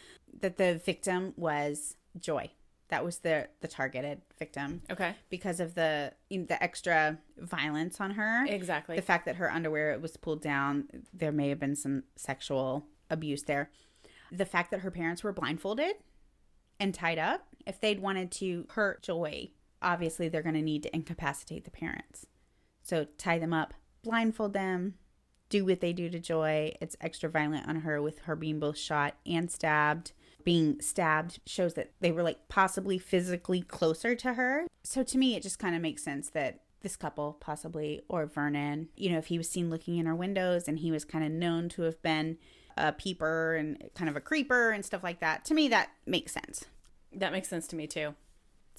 that 0.41 0.57
the 0.57 0.81
victim 0.85 1.33
was 1.37 1.97
Joy. 2.19 2.51
That 2.95 3.05
was 3.05 3.19
the 3.19 3.49
the 3.61 3.67
targeted 3.67 4.21
victim 4.39 4.83
Okay. 4.89 5.17
because 5.29 5.59
of 5.59 5.75
the 5.75 6.13
the 6.31 6.63
extra 6.63 7.19
violence 7.37 8.01
on 8.01 8.13
her. 8.13 8.47
Exactly. 8.47 8.95
The 8.95 9.03
fact 9.03 9.25
that 9.27 9.35
her 9.35 9.51
underwear 9.51 9.99
was 9.99 10.17
pulled 10.17 10.41
down, 10.41 10.85
there 11.13 11.33
may 11.33 11.49
have 11.49 11.59
been 11.59 11.75
some 11.75 12.05
sexual 12.15 12.87
abuse 13.11 13.43
there. 13.43 13.73
The 14.31 14.47
fact 14.47 14.71
that 14.71 14.81
her 14.81 14.93
parents 14.93 15.25
were 15.25 15.33
blindfolded 15.33 15.97
and 16.79 16.95
tied 16.95 17.19
up, 17.19 17.49
if 17.67 17.81
they'd 17.81 17.99
wanted 17.99 18.31
to 18.33 18.67
hurt 18.71 19.03
Joy, 19.03 19.51
obviously 19.83 20.29
they're 20.29 20.43
going 20.43 20.55
to 20.55 20.63
need 20.63 20.85
to 20.85 20.95
incapacitate 20.95 21.65
the 21.65 21.73
parents. 21.73 22.27
So 22.85 23.07
tie 23.19 23.41
them 23.41 23.53
up, 23.53 23.75
blindfold 24.05 24.53
them, 24.53 24.95
do 25.49 25.65
what 25.65 25.81
they 25.81 25.93
do 25.93 26.09
to 26.11 26.21
Joy. 26.21 26.75
It's 26.81 26.97
extra 27.01 27.29
violent 27.29 27.67
on 27.67 27.81
her 27.81 28.01
with 28.01 28.21
her 28.21 28.37
being 28.37 28.61
both 28.61 28.79
shot 28.79 29.17
and 29.27 29.51
stabbed. 29.51 30.13
Being 30.45 30.81
stabbed 30.81 31.41
shows 31.47 31.75
that 31.75 31.93
they 32.01 32.13
were 32.13 32.23
like 32.23 32.49
possibly 32.49 32.99
physically 32.99 33.63
closer 33.63 34.15
to 34.15 34.35
her. 34.35 34.67
So 34.83 35.03
to 35.03 35.19
me, 35.19 35.35
it 35.37 35.43
just 35.43 35.59
kind 35.59 35.75
of 35.75 35.83
makes 35.83 36.03
sense 36.03 36.29
that 36.31 36.61
this 36.83 36.97
couple, 36.97 37.39
possibly, 37.41 38.03
or 38.09 38.27
Vernon, 38.27 38.89
you 38.95 39.11
know, 39.11 39.17
if 39.19 39.27
he 39.27 39.39
was 39.39 39.49
seen 39.49 39.71
looking 39.71 39.97
in 39.97 40.05
her 40.05 40.15
windows 40.15 40.69
and 40.69 40.79
he 40.79 40.91
was 40.93 41.05
kind 41.05 41.25
of 41.25 41.33
known 41.33 41.71
to 41.71 41.83
have 41.83 42.01
been 42.03 42.37
a 42.77 42.93
peeper 42.93 43.55
and 43.55 43.83
kind 43.95 44.11
of 44.11 44.17
a 44.17 44.21
creeper 44.21 44.71
and 44.71 44.85
stuff 44.85 45.03
like 45.03 45.21
that, 45.21 45.47
to 45.47 45.55
me, 45.55 45.69
that 45.69 45.89
makes 46.07 46.33
sense. 46.33 46.67
that 47.11 47.33
makes 47.33 47.49
sense 47.49 47.67
to 47.69 47.77
me 47.77 47.87
too. 47.87 48.15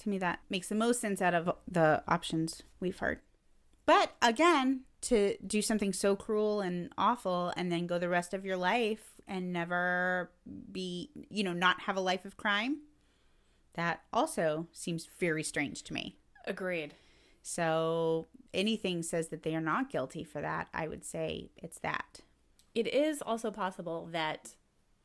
To 0.02 0.08
me, 0.08 0.18
that 0.18 0.40
makes 0.50 0.68
the 0.68 0.74
most 0.74 1.00
sense 1.00 1.20
out 1.20 1.34
of 1.34 1.50
the 1.66 2.04
options 2.06 2.62
we've 2.78 2.98
heard. 2.98 3.20
But 3.86 4.12
again, 4.20 4.82
to 5.02 5.36
do 5.46 5.62
something 5.62 5.92
so 5.92 6.16
cruel 6.16 6.60
and 6.60 6.92
awful 6.98 7.52
and 7.56 7.70
then 7.70 7.86
go 7.86 7.98
the 7.98 8.08
rest 8.08 8.34
of 8.34 8.44
your 8.44 8.56
life 8.56 9.14
and 9.28 9.52
never 9.52 10.30
be, 10.72 11.10
you 11.30 11.44
know, 11.44 11.52
not 11.52 11.82
have 11.82 11.96
a 11.96 12.00
life 12.00 12.24
of 12.24 12.36
crime, 12.36 12.78
that 13.74 14.02
also 14.12 14.66
seems 14.72 15.08
very 15.18 15.42
strange 15.42 15.82
to 15.84 15.94
me. 15.94 16.16
Agreed. 16.46 16.94
So 17.42 18.26
anything 18.52 19.02
says 19.02 19.28
that 19.28 19.44
they 19.44 19.54
are 19.54 19.60
not 19.60 19.90
guilty 19.90 20.24
for 20.24 20.40
that, 20.40 20.68
I 20.74 20.88
would 20.88 21.04
say 21.04 21.50
it's 21.56 21.78
that. 21.78 22.20
It 22.74 22.92
is 22.92 23.22
also 23.22 23.50
possible 23.50 24.08
that 24.12 24.56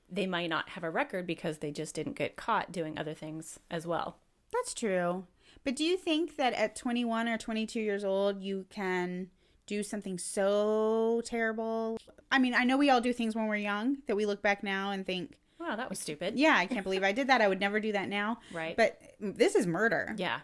they 0.10 0.26
might 0.26 0.50
not 0.50 0.70
have 0.70 0.84
a 0.84 0.90
record 0.90 1.28
because 1.28 1.60
they 1.60 1.72
just 1.72 1.94
didn't 1.96 2.18
get 2.18 2.36
caught 2.36 2.72
doing 2.72 2.98
other 2.98 3.14
things 3.14 3.60
as 3.70 3.86
well. 3.86 4.18
That's 4.52 4.74
true. 4.74 5.26
But 5.64 5.76
do 5.76 5.84
you 5.84 5.98
think 5.98 6.38
that 6.38 6.54
at 6.54 6.76
21 6.76 7.28
or 7.28 7.38
22 7.38 7.80
years 7.80 8.04
old, 8.04 8.42
you 8.42 8.66
can 8.70 9.30
do 9.68 9.84
something 9.84 10.18
so 10.18 11.22
terrible? 11.26 11.98
I 12.32 12.40
mean, 12.40 12.54
I 12.56 12.64
know 12.64 12.78
we 12.78 12.90
all 12.90 13.02
do 13.02 13.14
things 13.14 13.36
when 13.36 13.48
we're 13.48 13.58
young 13.58 13.98
that 14.08 14.16
we 14.16 14.26
look 14.26 14.42
back 14.42 14.64
now 14.64 14.92
and 14.92 15.06
think, 15.06 15.38
Wow, 15.60 15.76
that 15.76 15.90
was 15.90 16.00
stupid. 16.00 16.40
yeah, 16.40 16.56
I 16.58 16.66
can't 16.66 16.84
believe 16.84 17.04
I 17.04 17.12
did 17.12 17.28
that. 17.28 17.40
I 17.42 17.48
would 17.48 17.60
never 17.60 17.80
do 17.80 17.92
that 17.92 18.10
now. 18.10 18.40
Right. 18.54 18.76
But 18.76 19.00
this 19.20 19.54
is 19.56 19.68
murder. 19.68 20.16
yeah. 20.18 20.40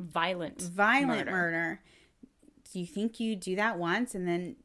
Violent. 0.00 0.60
Violent 0.62 1.26
murder. 1.26 1.30
murder. 1.30 1.80
Do 2.72 2.80
you 2.80 2.86
think 2.86 3.20
you 3.20 3.36
do 3.36 3.54
that 3.56 3.78
once 3.78 4.14
and 4.14 4.26
then 4.26 4.56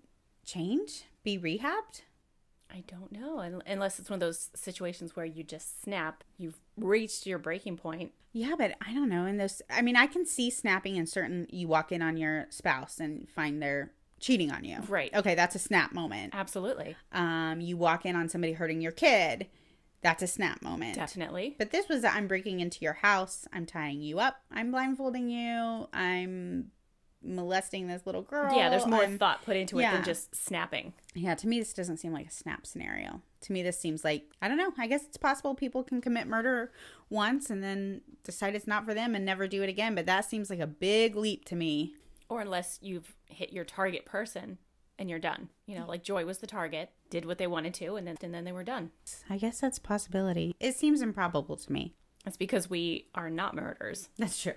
change? 0.45 1.03
Be 1.23 1.37
rehabbed? 1.37 2.01
I 2.73 2.83
don't 2.87 3.11
know. 3.11 3.39
Unless 3.67 3.99
it's 3.99 4.09
one 4.09 4.15
of 4.15 4.21
those 4.21 4.49
situations 4.55 5.15
where 5.15 5.25
you 5.25 5.43
just 5.43 5.83
snap, 5.83 6.23
you've 6.37 6.59
reached 6.83 7.25
your 7.25 7.39
breaking 7.39 7.77
point. 7.77 8.11
Yeah, 8.33 8.55
but 8.57 8.75
I 8.85 8.93
don't 8.93 9.09
know. 9.09 9.25
In 9.25 9.37
those, 9.37 9.61
I 9.69 9.81
mean, 9.81 9.95
I 9.95 10.07
can 10.07 10.25
see 10.25 10.49
snapping 10.49 10.95
in 10.95 11.05
certain. 11.05 11.47
You 11.49 11.67
walk 11.67 11.91
in 11.91 12.01
on 12.01 12.17
your 12.17 12.47
spouse 12.49 12.99
and 12.99 13.29
find 13.29 13.61
they're 13.61 13.91
cheating 14.19 14.51
on 14.51 14.63
you. 14.63 14.79
Right. 14.87 15.13
Okay, 15.13 15.35
that's 15.35 15.55
a 15.55 15.59
snap 15.59 15.93
moment. 15.93 16.33
Absolutely. 16.33 16.95
Um, 17.11 17.59
you 17.59 17.75
walk 17.75 18.05
in 18.05 18.15
on 18.15 18.29
somebody 18.29 18.53
hurting 18.53 18.81
your 18.81 18.93
kid. 18.93 19.47
That's 20.01 20.23
a 20.23 20.27
snap 20.27 20.61
moment. 20.61 20.95
Definitely. 20.95 21.55
But 21.57 21.71
this 21.71 21.87
was 21.89 22.03
I'm 22.03 22.27
breaking 22.27 22.59
into 22.59 22.79
your 22.81 22.93
house. 22.93 23.47
I'm 23.53 23.65
tying 23.65 24.01
you 24.01 24.19
up. 24.19 24.37
I'm 24.51 24.71
blindfolding 24.71 25.29
you. 25.29 25.87
I'm 25.93 26.71
molesting 27.23 27.87
this 27.87 28.05
little 28.05 28.23
girl. 28.23 28.55
Yeah, 28.55 28.69
there's 28.69 28.87
more 28.87 29.01
I'm- 29.01 29.17
thought 29.17 29.43
put 29.43 29.55
into 29.55 29.77
it 29.79 29.83
yeah. 29.83 29.93
than 29.93 30.03
just 30.03 30.35
snapping. 30.35 30.93
Yeah, 31.13 31.35
to 31.35 31.47
me, 31.47 31.59
this 31.59 31.73
doesn't 31.73 31.97
seem 31.97 32.13
like 32.13 32.27
a 32.27 32.31
snap 32.31 32.65
scenario. 32.65 33.21
To 33.41 33.53
me, 33.53 33.63
this 33.63 33.79
seems 33.79 34.03
like, 34.03 34.25
I 34.41 34.47
don't 34.47 34.57
know. 34.57 34.71
I 34.77 34.87
guess 34.87 35.03
it's 35.03 35.17
possible 35.17 35.55
people 35.55 35.83
can 35.83 35.99
commit 35.99 36.27
murder 36.27 36.71
once 37.09 37.49
and 37.49 37.63
then 37.63 38.01
decide 38.23 38.55
it's 38.55 38.67
not 38.67 38.85
for 38.85 38.93
them 38.93 39.15
and 39.15 39.25
never 39.25 39.47
do 39.47 39.63
it 39.63 39.69
again. 39.69 39.95
But 39.95 40.05
that 40.05 40.25
seems 40.25 40.49
like 40.49 40.59
a 40.59 40.67
big 40.67 41.15
leap 41.15 41.45
to 41.45 41.55
me. 41.55 41.95
Or 42.29 42.41
unless 42.41 42.77
you've 42.81 43.15
hit 43.25 43.51
your 43.51 43.65
target 43.65 44.05
person 44.05 44.59
and 44.99 45.09
you're 45.09 45.19
done. 45.19 45.49
You 45.65 45.79
know, 45.79 45.87
like 45.87 46.03
Joy 46.03 46.25
was 46.25 46.37
the 46.37 46.47
target, 46.47 46.91
did 47.09 47.25
what 47.25 47.39
they 47.39 47.47
wanted 47.47 47.73
to, 47.75 47.95
and 47.95 48.07
then 48.07 48.17
and 48.21 48.33
then 48.33 48.45
they 48.45 48.51
were 48.51 48.63
done. 48.63 48.91
I 49.29 49.37
guess 49.37 49.59
that's 49.59 49.79
a 49.79 49.81
possibility. 49.81 50.55
It 50.59 50.75
seems 50.75 51.01
improbable 51.01 51.57
to 51.57 51.71
me. 51.71 51.95
That's 52.23 52.37
because 52.37 52.69
we 52.69 53.07
are 53.15 53.31
not 53.31 53.55
murderers. 53.55 54.09
That's 54.19 54.39
true. 54.41 54.53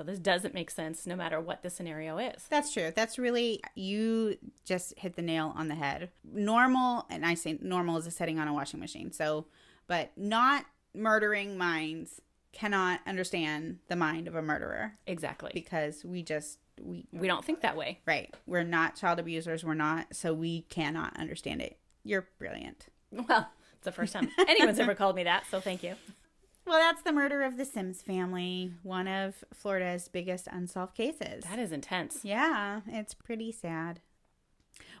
So 0.00 0.04
this 0.04 0.18
doesn't 0.18 0.54
make 0.54 0.70
sense 0.70 1.06
no 1.06 1.14
matter 1.14 1.38
what 1.42 1.62
the 1.62 1.68
scenario 1.68 2.16
is. 2.16 2.46
That's 2.48 2.72
true. 2.72 2.90
That's 2.96 3.18
really, 3.18 3.60
you 3.74 4.38
just 4.64 4.98
hit 4.98 5.14
the 5.14 5.20
nail 5.20 5.52
on 5.54 5.68
the 5.68 5.74
head. 5.74 6.08
Normal, 6.24 7.04
and 7.10 7.26
I 7.26 7.34
say 7.34 7.58
normal 7.60 7.98
is 7.98 8.06
a 8.06 8.10
setting 8.10 8.38
on 8.38 8.48
a 8.48 8.54
washing 8.54 8.80
machine. 8.80 9.12
So, 9.12 9.44
but 9.88 10.10
not 10.16 10.64
murdering 10.94 11.58
minds 11.58 12.22
cannot 12.54 13.00
understand 13.06 13.80
the 13.88 13.96
mind 13.96 14.26
of 14.26 14.34
a 14.34 14.40
murderer 14.40 14.94
Exactly. 15.06 15.50
because 15.52 16.02
we 16.02 16.22
just, 16.22 16.60
we, 16.82 17.06
We 17.12 17.28
don't 17.28 17.44
think 17.44 17.60
that 17.60 17.76
way. 17.76 17.98
right. 18.06 18.34
We're 18.46 18.64
not 18.64 18.96
child 18.96 19.18
abusers. 19.18 19.64
We're 19.64 19.74
not, 19.74 20.16
so 20.16 20.32
we 20.32 20.62
cannot 20.70 21.14
understand 21.18 21.60
it. 21.60 21.76
You're 22.04 22.26
brilliant. 22.38 22.86
Well, 23.12 23.50
it's 23.74 23.84
the 23.84 23.92
first 23.92 24.14
time 24.14 24.30
anyone's 24.48 24.78
ever 24.78 24.94
called 24.94 25.14
me 25.16 25.24
that, 25.24 25.44
so 25.50 25.60
thank 25.60 25.82
you. 25.82 25.94
Well, 26.70 26.78
that's 26.78 27.02
the 27.02 27.10
murder 27.10 27.42
of 27.42 27.56
the 27.56 27.64
Sims 27.64 28.00
family, 28.00 28.74
one 28.84 29.08
of 29.08 29.42
Florida's 29.52 30.06
biggest 30.06 30.46
unsolved 30.46 30.94
cases. 30.94 31.42
That 31.42 31.58
is 31.58 31.72
intense. 31.72 32.20
Yeah, 32.22 32.82
it's 32.86 33.12
pretty 33.12 33.50
sad. 33.50 33.98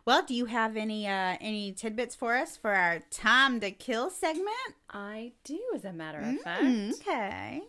Well, 0.04 0.24
do 0.26 0.34
you 0.34 0.46
have 0.46 0.76
any 0.76 1.06
uh 1.06 1.36
any 1.40 1.70
tidbits 1.70 2.16
for 2.16 2.34
us 2.34 2.56
for 2.56 2.72
our 2.72 2.98
time 3.12 3.60
to 3.60 3.70
kill 3.70 4.10
segment? 4.10 4.74
I 4.90 5.30
do, 5.44 5.60
as 5.72 5.84
a 5.84 5.92
matter 5.92 6.18
of 6.18 6.40
fact. 6.40 6.64
Mm, 6.64 6.92
okay. 6.94 7.62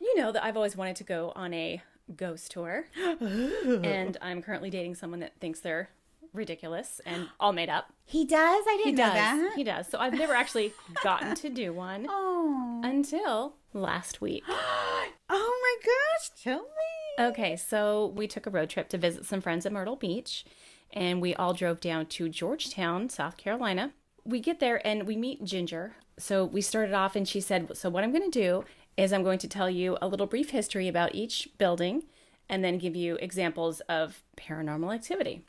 You 0.00 0.16
know 0.16 0.32
that 0.32 0.42
I've 0.42 0.56
always 0.56 0.74
wanted 0.74 0.96
to 0.96 1.04
go 1.04 1.34
on 1.36 1.52
a 1.52 1.82
ghost 2.16 2.52
tour, 2.52 2.86
and 3.20 4.16
I'm 4.22 4.40
currently 4.40 4.70
dating 4.70 4.94
someone 4.94 5.20
that 5.20 5.38
thinks 5.40 5.60
they're 5.60 5.90
ridiculous 6.36 7.00
and 7.06 7.28
all 7.40 7.52
made 7.52 7.68
up. 7.68 7.86
He 8.08 8.24
does? 8.24 8.64
I 8.68 8.76
didn't 8.84 8.94
know 8.94 9.06
does. 9.06 9.14
that. 9.14 9.52
He 9.56 9.64
does. 9.64 9.88
So 9.88 9.98
I've 9.98 10.14
never 10.14 10.32
actually 10.32 10.72
gotten 11.02 11.34
to 11.34 11.48
do 11.50 11.72
one 11.72 12.06
Oh. 12.10 12.80
until 12.84 13.56
last 13.72 14.20
week. 14.20 14.44
oh 14.48 15.10
my 15.28 15.76
gosh. 15.84 16.30
Tell 16.42 16.60
me. 16.60 17.24
Okay, 17.26 17.56
so 17.56 18.12
we 18.14 18.28
took 18.28 18.46
a 18.46 18.50
road 18.50 18.70
trip 18.70 18.88
to 18.90 18.98
visit 18.98 19.24
some 19.24 19.40
friends 19.40 19.66
at 19.66 19.72
Myrtle 19.72 19.96
Beach, 19.96 20.44
and 20.92 21.20
we 21.20 21.34
all 21.34 21.52
drove 21.52 21.80
down 21.80 22.06
to 22.06 22.28
Georgetown, 22.28 23.08
South 23.08 23.36
Carolina. 23.36 23.92
We 24.24 24.38
get 24.40 24.60
there 24.60 24.86
and 24.86 25.04
we 25.04 25.16
meet 25.16 25.42
Ginger. 25.44 25.96
So 26.18 26.44
we 26.44 26.60
started 26.60 26.94
off, 26.94 27.16
and 27.16 27.26
she 27.26 27.40
said, 27.40 27.76
So, 27.76 27.90
what 27.90 28.04
I'm 28.04 28.12
going 28.12 28.30
to 28.30 28.38
do 28.40 28.64
is 28.96 29.12
I'm 29.12 29.22
going 29.24 29.38
to 29.40 29.48
tell 29.48 29.68
you 29.68 29.98
a 30.00 30.08
little 30.08 30.26
brief 30.26 30.50
history 30.50 30.88
about 30.88 31.14
each 31.14 31.48
building 31.58 32.04
and 32.48 32.62
then 32.64 32.78
give 32.78 32.94
you 32.96 33.16
examples 33.16 33.80
of 33.88 34.22
paranormal 34.36 34.94
activity. 34.94 35.42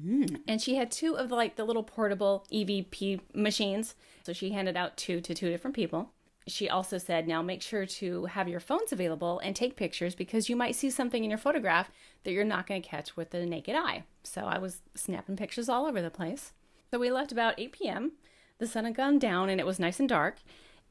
Mm. 0.00 0.40
And 0.48 0.60
she 0.60 0.76
had 0.76 0.90
two 0.90 1.16
of 1.16 1.28
the, 1.28 1.34
like 1.34 1.56
the 1.56 1.64
little 1.64 1.82
portable 1.82 2.46
EVP 2.52 3.20
machines. 3.34 3.94
So 4.24 4.32
she 4.32 4.50
handed 4.50 4.76
out 4.76 4.96
two 4.96 5.20
to 5.20 5.34
two 5.34 5.50
different 5.50 5.76
people. 5.76 6.10
She 6.48 6.68
also 6.68 6.98
said, 6.98 7.28
now 7.28 7.40
make 7.40 7.62
sure 7.62 7.86
to 7.86 8.24
have 8.24 8.48
your 8.48 8.58
phones 8.58 8.92
available 8.92 9.38
and 9.40 9.54
take 9.54 9.76
pictures 9.76 10.14
because 10.16 10.48
you 10.48 10.56
might 10.56 10.74
see 10.74 10.90
something 10.90 11.22
in 11.22 11.30
your 11.30 11.38
photograph 11.38 11.90
that 12.24 12.32
you're 12.32 12.44
not 12.44 12.66
going 12.66 12.82
to 12.82 12.88
catch 12.88 13.16
with 13.16 13.30
the 13.30 13.46
naked 13.46 13.76
eye. 13.76 14.04
So 14.24 14.42
I 14.42 14.58
was 14.58 14.82
snapping 14.94 15.36
pictures 15.36 15.68
all 15.68 15.86
over 15.86 16.02
the 16.02 16.10
place. 16.10 16.52
So 16.90 16.98
we 16.98 17.10
left 17.10 17.30
about 17.30 17.58
8 17.58 17.72
p.m. 17.72 18.12
The 18.58 18.66
sun 18.66 18.84
had 18.84 18.96
gone 18.96 19.18
down 19.18 19.50
and 19.50 19.60
it 19.60 19.66
was 19.66 19.78
nice 19.78 20.00
and 20.00 20.08
dark. 20.08 20.38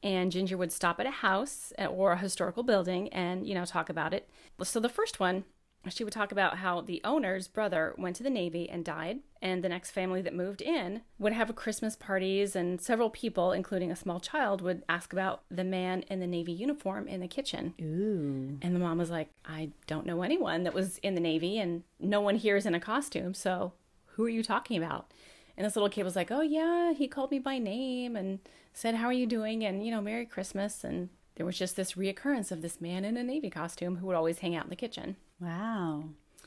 And 0.02 0.32
Ginger 0.32 0.56
would 0.56 0.72
stop 0.72 0.98
at 0.98 1.06
a 1.06 1.10
house 1.10 1.72
or 1.78 2.12
a 2.12 2.18
historical 2.18 2.62
building 2.62 3.08
and, 3.10 3.46
you 3.46 3.54
know, 3.54 3.64
talk 3.64 3.88
about 3.90 4.14
it. 4.14 4.28
So 4.62 4.80
the 4.80 4.88
first 4.88 5.20
one 5.20 5.44
she 5.88 6.04
would 6.04 6.12
talk 6.12 6.30
about 6.30 6.58
how 6.58 6.80
the 6.80 7.00
owner's 7.04 7.48
brother 7.48 7.94
went 7.98 8.16
to 8.16 8.22
the 8.22 8.30
Navy 8.30 8.68
and 8.70 8.84
died, 8.84 9.20
and 9.40 9.64
the 9.64 9.68
next 9.68 9.90
family 9.90 10.22
that 10.22 10.34
moved 10.34 10.62
in 10.62 11.02
would 11.18 11.32
have 11.32 11.54
Christmas 11.56 11.96
parties, 11.96 12.54
and 12.54 12.80
several 12.80 13.10
people, 13.10 13.52
including 13.52 13.90
a 13.90 13.96
small 13.96 14.20
child, 14.20 14.60
would 14.60 14.82
ask 14.88 15.12
about 15.12 15.42
the 15.50 15.64
man 15.64 16.02
in 16.08 16.20
the 16.20 16.26
Navy 16.26 16.52
uniform 16.52 17.08
in 17.08 17.20
the 17.20 17.28
kitchen. 17.28 17.74
Ooh. 17.80 18.58
And 18.62 18.74
the 18.74 18.80
mom 18.80 18.98
was 18.98 19.10
like, 19.10 19.30
I 19.44 19.70
don't 19.86 20.06
know 20.06 20.22
anyone 20.22 20.62
that 20.64 20.74
was 20.74 20.98
in 20.98 21.14
the 21.14 21.20
Navy, 21.20 21.58
and 21.58 21.82
no 21.98 22.20
one 22.20 22.36
here 22.36 22.56
is 22.56 22.66
in 22.66 22.74
a 22.74 22.80
costume, 22.80 23.34
so 23.34 23.72
who 24.14 24.24
are 24.24 24.30
you 24.30 24.42
talking 24.42 24.76
about? 24.76 25.10
And 25.56 25.66
this 25.66 25.76
little 25.76 25.88
kid 25.88 26.04
was 26.04 26.16
like, 26.16 26.30
Oh, 26.30 26.40
yeah, 26.40 26.92
he 26.92 27.08
called 27.08 27.30
me 27.30 27.38
by 27.38 27.58
name 27.58 28.16
and 28.16 28.40
said, 28.72 28.94
How 28.94 29.06
are 29.06 29.12
you 29.12 29.26
doing? 29.26 29.64
And, 29.64 29.84
you 29.84 29.90
know, 29.90 30.00
Merry 30.00 30.26
Christmas. 30.26 30.84
And 30.84 31.10
there 31.34 31.46
was 31.46 31.58
just 31.58 31.76
this 31.76 31.92
reoccurrence 31.92 32.52
of 32.52 32.62
this 32.62 32.80
man 32.80 33.04
in 33.04 33.16
a 33.16 33.22
Navy 33.22 33.50
costume 33.50 33.96
who 33.96 34.06
would 34.06 34.16
always 34.16 34.40
hang 34.40 34.54
out 34.54 34.64
in 34.64 34.70
the 34.70 34.76
kitchen. 34.76 35.16
Wow. 35.40 36.04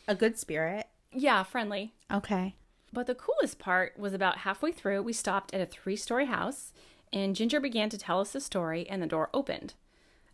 A 0.08 0.16
good 0.16 0.38
spirit. 0.38 0.88
Yeah, 1.12 1.44
friendly. 1.44 1.94
Okay. 2.12 2.56
But 2.94 3.08
the 3.08 3.16
coolest 3.16 3.60
part 3.60 3.98
was 3.98 4.14
about 4.14 4.40
halfway 4.40 4.72
through, 4.72 5.02
we 5.02 5.14
stopped 5.14 5.54
at 5.54 5.62
a 5.62 5.66
three 5.66 5.96
story 5.96 6.28
house, 6.28 6.72
and 7.12 7.36
Ginger 7.36 7.60
began 7.60 7.90
to 7.90 7.98
tell 7.98 8.20
us 8.20 8.32
the 8.32 8.42
story, 8.42 8.88
and 8.90 9.02
the 9.02 9.08
door 9.08 9.30
opened. 9.34 9.74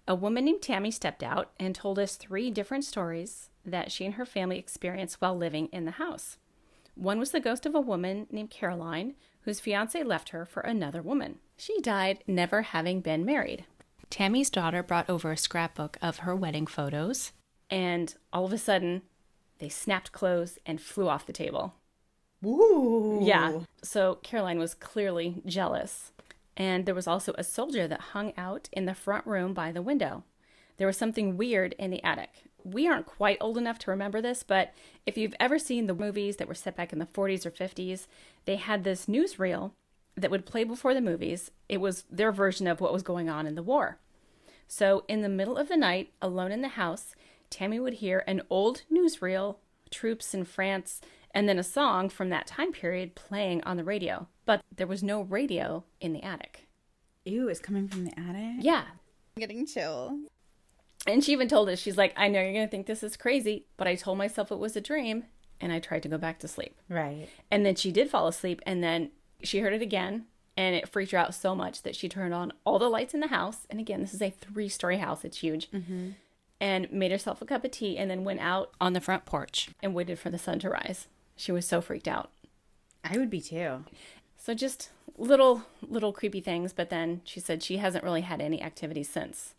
A 0.08 0.16
woman 0.16 0.46
named 0.46 0.62
Tammy 0.62 0.92
stepped 0.92 1.24
out 1.24 1.52
and 1.60 1.74
told 1.74 1.98
us 1.98 2.16
three 2.16 2.52
different 2.52 2.84
stories 2.84 3.50
that 3.66 3.92
she 3.92 4.06
and 4.06 4.16
her 4.16 4.26
family 4.26 4.58
experienced 4.58 5.22
while 5.22 5.38
living 5.38 5.68
in 5.68 5.86
the 5.86 5.92
house. 5.92 6.38
One 6.96 7.20
was 7.20 7.32
the 7.32 7.40
ghost 7.40 7.66
of 7.66 7.76
a 7.76 7.82
woman 7.82 8.28
named 8.32 8.50
Caroline, 8.50 9.16
whose 9.42 9.60
fiance 9.60 10.02
left 10.04 10.30
her 10.30 10.46
for 10.46 10.62
another 10.62 11.02
woman. 11.02 11.40
She 11.56 11.80
died 11.82 12.24
never 12.28 12.64
having 12.64 13.02
been 13.02 13.26
married. 13.26 13.66
Tammy's 14.12 14.50
daughter 14.50 14.84
brought 14.84 15.10
over 15.10 15.32
a 15.32 15.38
scrapbook 15.38 15.98
of 16.02 16.20
her 16.20 16.36
wedding 16.36 16.68
photos, 16.68 17.32
and 17.70 18.14
all 18.32 18.46
of 18.46 18.54
a 18.54 18.58
sudden, 18.58 19.02
they 19.60 19.70
snapped 19.70 20.12
clothes 20.12 20.60
and 20.66 20.80
flew 20.82 21.08
off 21.08 21.26
the 21.26 21.34
table. 21.34 21.74
Ooh. 22.46 23.20
Yeah. 23.24 23.62
So 23.82 24.20
Caroline 24.22 24.60
was 24.60 24.74
clearly 24.74 25.42
jealous. 25.46 26.12
And 26.58 26.86
there 26.86 26.96
was 26.96 27.08
also 27.08 27.34
a 27.38 27.44
soldier 27.44 27.88
that 27.88 28.02
hung 28.02 28.34
out 28.38 28.70
in 28.74 28.86
the 28.86 28.94
front 28.94 29.26
room 29.26 29.54
by 29.54 29.72
the 29.72 29.82
window. 29.82 30.24
There 30.78 30.88
was 30.88 30.98
something 30.98 31.38
weird 31.38 31.74
in 31.80 31.92
the 31.92 32.04
attic. 32.04 32.44
We 32.64 32.88
aren't 32.88 33.06
quite 33.06 33.38
old 33.40 33.58
enough 33.58 33.80
to 33.80 33.92
remember 33.92 34.22
this, 34.22 34.44
but 34.44 34.74
if 35.06 35.18
you've 35.18 35.36
ever 35.40 35.58
seen 35.58 35.88
the 35.88 35.94
movies 35.94 36.38
that 36.38 36.48
were 36.48 36.54
set 36.54 36.76
back 36.76 36.92
in 36.92 37.00
the 37.00 37.06
40s 37.06 37.46
or 37.46 37.52
50s, 37.52 38.08
they 38.46 38.58
had 38.58 38.84
this 38.84 39.06
newsreel 39.06 39.72
that 40.16 40.32
would 40.32 40.46
play 40.46 40.64
before 40.64 40.94
the 40.94 41.02
movies. 41.02 41.52
It 41.70 41.78
was 41.78 42.04
their 42.10 42.32
version 42.32 42.68
of 42.68 42.82
what 42.82 42.94
was 42.94 43.04
going 43.04 43.30
on 43.30 43.48
in 43.48 43.56
the 43.56 43.64
war. 43.64 44.00
So, 44.68 45.04
in 45.08 45.22
the 45.22 45.30
middle 45.30 45.58
of 45.58 45.68
the 45.68 45.76
night, 45.76 46.14
alone 46.22 46.52
in 46.52 46.62
the 46.62 46.70
house, 46.70 47.14
Tammy 47.50 47.80
would 47.80 47.96
hear 47.96 48.24
an 48.26 48.42
old 48.50 48.84
newsreel, 48.92 49.58
troops 49.90 50.34
in 50.34 50.46
France, 50.46 51.02
and 51.34 51.48
then 51.48 51.60
a 51.60 51.64
song 51.64 52.10
from 52.10 52.30
that 52.30 52.48
time 52.48 52.72
period 52.72 53.16
playing 53.16 53.64
on 53.64 53.78
the 53.78 53.84
radio. 53.84 54.28
But 54.46 54.62
there 54.76 54.88
was 54.88 55.04
no 55.04 55.22
radio 55.22 55.84
in 56.00 56.14
the 56.14 56.24
attic. 56.24 56.68
Ew, 57.26 57.50
it's 57.50 57.60
coming 57.60 57.88
from 57.88 58.06
the 58.06 58.18
attic. 58.20 58.64
Yeah. 58.64 58.86
I'm 59.36 59.40
Getting 59.40 59.66
chill. 59.66 60.18
And 61.08 61.24
she 61.24 61.32
even 61.32 61.48
told 61.48 61.70
us, 61.70 61.80
she's 61.80 61.98
like, 61.98 62.14
I 62.16 62.28
know 62.28 62.42
you're 62.42 62.54
going 62.54 62.68
to 62.68 62.72
think 62.72 62.86
this 62.86 63.04
is 63.04 63.18
crazy, 63.18 63.66
but 63.78 63.88
I 63.88 63.96
told 63.96 64.18
myself 64.18 64.52
it 64.52 64.60
was 64.60 64.76
a 64.76 64.82
dream 64.82 65.26
and 65.60 65.72
I 65.72 65.80
tried 65.80 66.04
to 66.04 66.10
go 66.10 66.18
back 66.18 66.40
to 66.40 66.48
sleep. 66.48 66.76
Right. 66.90 67.28
And 67.50 67.66
then 67.66 67.76
she 67.76 67.92
did 67.92 68.10
fall 68.10 68.28
asleep 68.28 68.62
and 68.66 68.84
then 68.84 69.12
she 69.44 69.60
heard 69.60 69.74
it 69.74 69.82
again 69.82 70.26
and 70.58 70.76
it 70.76 70.88
freaked 70.88 71.12
her 71.12 71.18
out 71.18 71.34
so 71.34 71.56
much 71.56 71.84
that 71.84 71.96
she 71.96 72.10
turned 72.10 72.34
on 72.34 72.52
all 72.66 72.80
the 72.80 72.90
lights 72.90 73.14
in 73.14 73.20
the 73.20 73.28
house. 73.28 73.66
And 73.70 73.80
again, 73.80 74.02
this 74.02 74.14
is 74.14 74.22
a 74.22 74.30
three 74.30 74.70
story 74.70 74.98
house, 74.98 75.24
it's 75.24 75.40
huge. 75.40 75.72
Mm-hmm. 75.72 76.10
And 76.60 76.92
made 76.92 77.12
herself 77.12 77.42
a 77.42 77.46
cup 77.46 77.66
of 77.66 77.72
tea 77.72 77.98
and 77.98 78.12
then 78.12 78.24
went 78.24 78.40
out 78.40 78.72
on 78.80 78.94
the 78.94 79.02
front 79.02 79.26
porch 79.26 79.70
and 79.82 79.96
waited 79.96 80.20
for 80.20 80.30
the 80.30 80.38
sun 80.38 80.60
to 80.60 80.70
rise. 80.70 81.08
She 81.36 81.52
was 81.52 81.66
so 81.66 81.82
freaked 81.82 82.08
out. 82.08 82.30
I 83.04 83.18
would 83.18 83.32
be 83.32 83.42
too. 83.42 83.84
So 84.38 84.54
just 84.54 84.92
little 85.18 85.64
little 85.82 86.14
creepy 86.14 86.40
things, 86.42 86.72
but 86.74 86.90
then 86.90 87.22
she 87.24 87.40
said 87.40 87.64
she 87.64 87.78
hasn't 87.78 88.04
really 88.04 88.22
had 88.22 88.42
any 88.42 88.62
activity 88.62 89.04
since. 89.04 89.56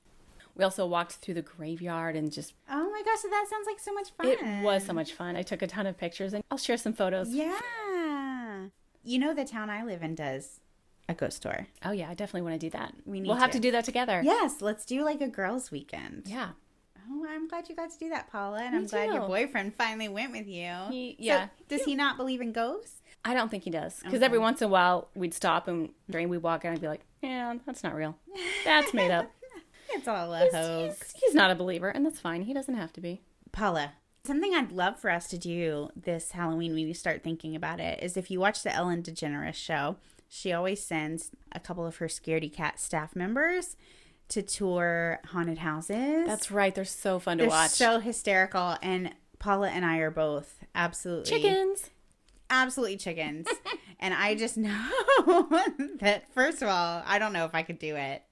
We 0.54 0.64
also 0.64 0.86
walked 0.86 1.14
through 1.14 1.34
the 1.34 1.42
graveyard 1.42 2.14
and 2.14 2.30
just 2.30 2.54
Oh 2.70 2.90
my 2.90 3.02
gosh, 3.04 3.22
that 3.22 3.46
sounds 3.50 3.66
like 3.66 3.80
so 3.80 3.92
much 3.92 4.10
fun. 4.10 4.26
it 4.26 4.62
was 4.62 4.84
so 4.84 4.92
much 4.92 5.12
fun. 5.12 5.34
I 5.34 5.42
took 5.42 5.62
a 5.62 5.66
ton 5.66 5.86
of 5.86 5.98
pictures 5.98 6.34
and 6.34 6.44
I'll 6.50 6.58
share 6.58 6.76
some 6.76 6.92
photos. 6.92 7.30
Yeah. 7.30 7.58
You 9.04 9.18
know 9.18 9.34
the 9.34 9.44
town 9.44 9.70
I 9.70 9.84
live 9.84 10.02
in 10.02 10.14
does 10.14 10.60
a 11.08 11.14
ghost 11.14 11.42
tour. 11.42 11.66
Oh 11.84 11.90
yeah, 11.92 12.08
I 12.08 12.14
definitely 12.14 12.42
want 12.42 12.60
to 12.60 12.66
do 12.66 12.70
that. 12.70 12.94
We 13.04 13.20
need 13.20 13.28
We'll 13.28 13.36
have 13.38 13.50
to. 13.50 13.58
to 13.58 13.62
do 13.62 13.70
that 13.72 13.84
together. 13.84 14.22
Yes, 14.24 14.60
let's 14.62 14.84
do 14.86 15.04
like 15.04 15.20
a 15.20 15.28
girls' 15.28 15.70
weekend. 15.70 16.22
Yeah. 16.26 16.50
Oh, 17.10 17.26
I'm 17.28 17.48
glad 17.48 17.68
you 17.68 17.74
got 17.74 17.90
to 17.90 17.98
do 17.98 18.08
that, 18.10 18.30
Paula, 18.30 18.60
and 18.62 18.72
Me 18.72 18.78
I'm 18.78 18.86
glad 18.86 19.12
your 19.12 19.26
boyfriend 19.26 19.74
finally 19.74 20.08
went 20.08 20.30
with 20.30 20.46
you. 20.46 20.72
He- 20.88 21.16
So, 21.18 21.24
yeah. 21.24 21.48
does 21.68 21.82
he 21.82 21.96
not 21.96 22.16
believe 22.16 22.40
in 22.40 22.52
ghosts? 22.52 23.02
I 23.24 23.34
don't 23.34 23.50
think 23.50 23.64
he 23.64 23.70
does. 23.70 24.00
Because 24.04 24.22
every 24.22 24.38
once 24.38 24.62
in 24.62 24.66
a 24.66 24.70
while 24.70 25.08
we'd 25.14 25.34
stop 25.34 25.66
and 25.68 25.90
during 26.08 26.28
we 26.28 26.38
walk 26.38 26.64
and 26.64 26.72
I'd 26.74 26.80
be 26.80 26.86
like, 26.88 27.02
Yeah, 27.20 27.54
that's 27.66 27.82
not 27.82 27.94
real. 27.96 28.16
That's 28.64 28.94
made 28.94 29.10
up. 29.10 29.30
It's 29.94 30.08
all 30.08 30.32
a 30.32 30.44
he's, 30.44 30.54
hoax. 30.54 31.12
he's, 31.12 31.20
he's 31.22 31.34
not 31.34 31.50
a 31.50 31.54
believer, 31.54 31.90
and 31.90 32.06
that's 32.06 32.18
fine. 32.18 32.40
He 32.42 32.54
doesn't 32.54 32.76
have 32.76 32.94
to 32.94 33.00
be. 33.02 33.20
Paula, 33.52 33.92
something 34.24 34.54
I'd 34.54 34.72
love 34.72 34.98
for 34.98 35.10
us 35.10 35.26
to 35.28 35.38
do 35.38 35.90
this 35.96 36.32
Halloween 36.32 36.74
when 36.74 36.86
you 36.86 36.94
start 36.94 37.22
thinking 37.22 37.56
about 37.56 37.80
it 37.80 38.02
is 38.02 38.16
if 38.16 38.30
you 38.30 38.38
watch 38.40 38.62
the 38.62 38.72
Ellen 38.74 39.02
DeGeneres 39.02 39.54
show, 39.54 39.96
she 40.28 40.52
always 40.52 40.82
sends 40.82 41.30
a 41.52 41.60
couple 41.60 41.86
of 41.86 41.96
her 41.96 42.06
Scaredy 42.06 42.52
Cat 42.52 42.78
staff 42.80 43.14
members 43.16 43.76
to 44.28 44.40
tour 44.42 45.20
haunted 45.26 45.58
houses. 45.58 46.26
That's 46.26 46.50
right. 46.50 46.74
They're 46.74 46.84
so 46.84 47.18
fun 47.18 47.38
to 47.38 47.42
They're 47.44 47.50
watch. 47.50 47.70
so 47.72 47.98
hysterical, 48.00 48.76
and 48.80 49.14
Paula 49.38 49.68
and 49.68 49.84
I 49.84 49.98
are 49.98 50.10
both 50.10 50.58
absolutely 50.74 51.28
Chickens. 51.30 51.90
absolutely 52.48 52.96
chickens. 52.96 53.46
and 54.00 54.14
I 54.14 54.34
just 54.36 54.56
know 54.56 54.88
that 56.00 56.32
first 56.32 56.62
of 56.62 56.68
all, 56.68 57.02
I 57.04 57.18
don't 57.18 57.32
know 57.32 57.44
if 57.44 57.54
I 57.54 57.62
could 57.62 57.78
do 57.78 57.96
it. 57.96 58.22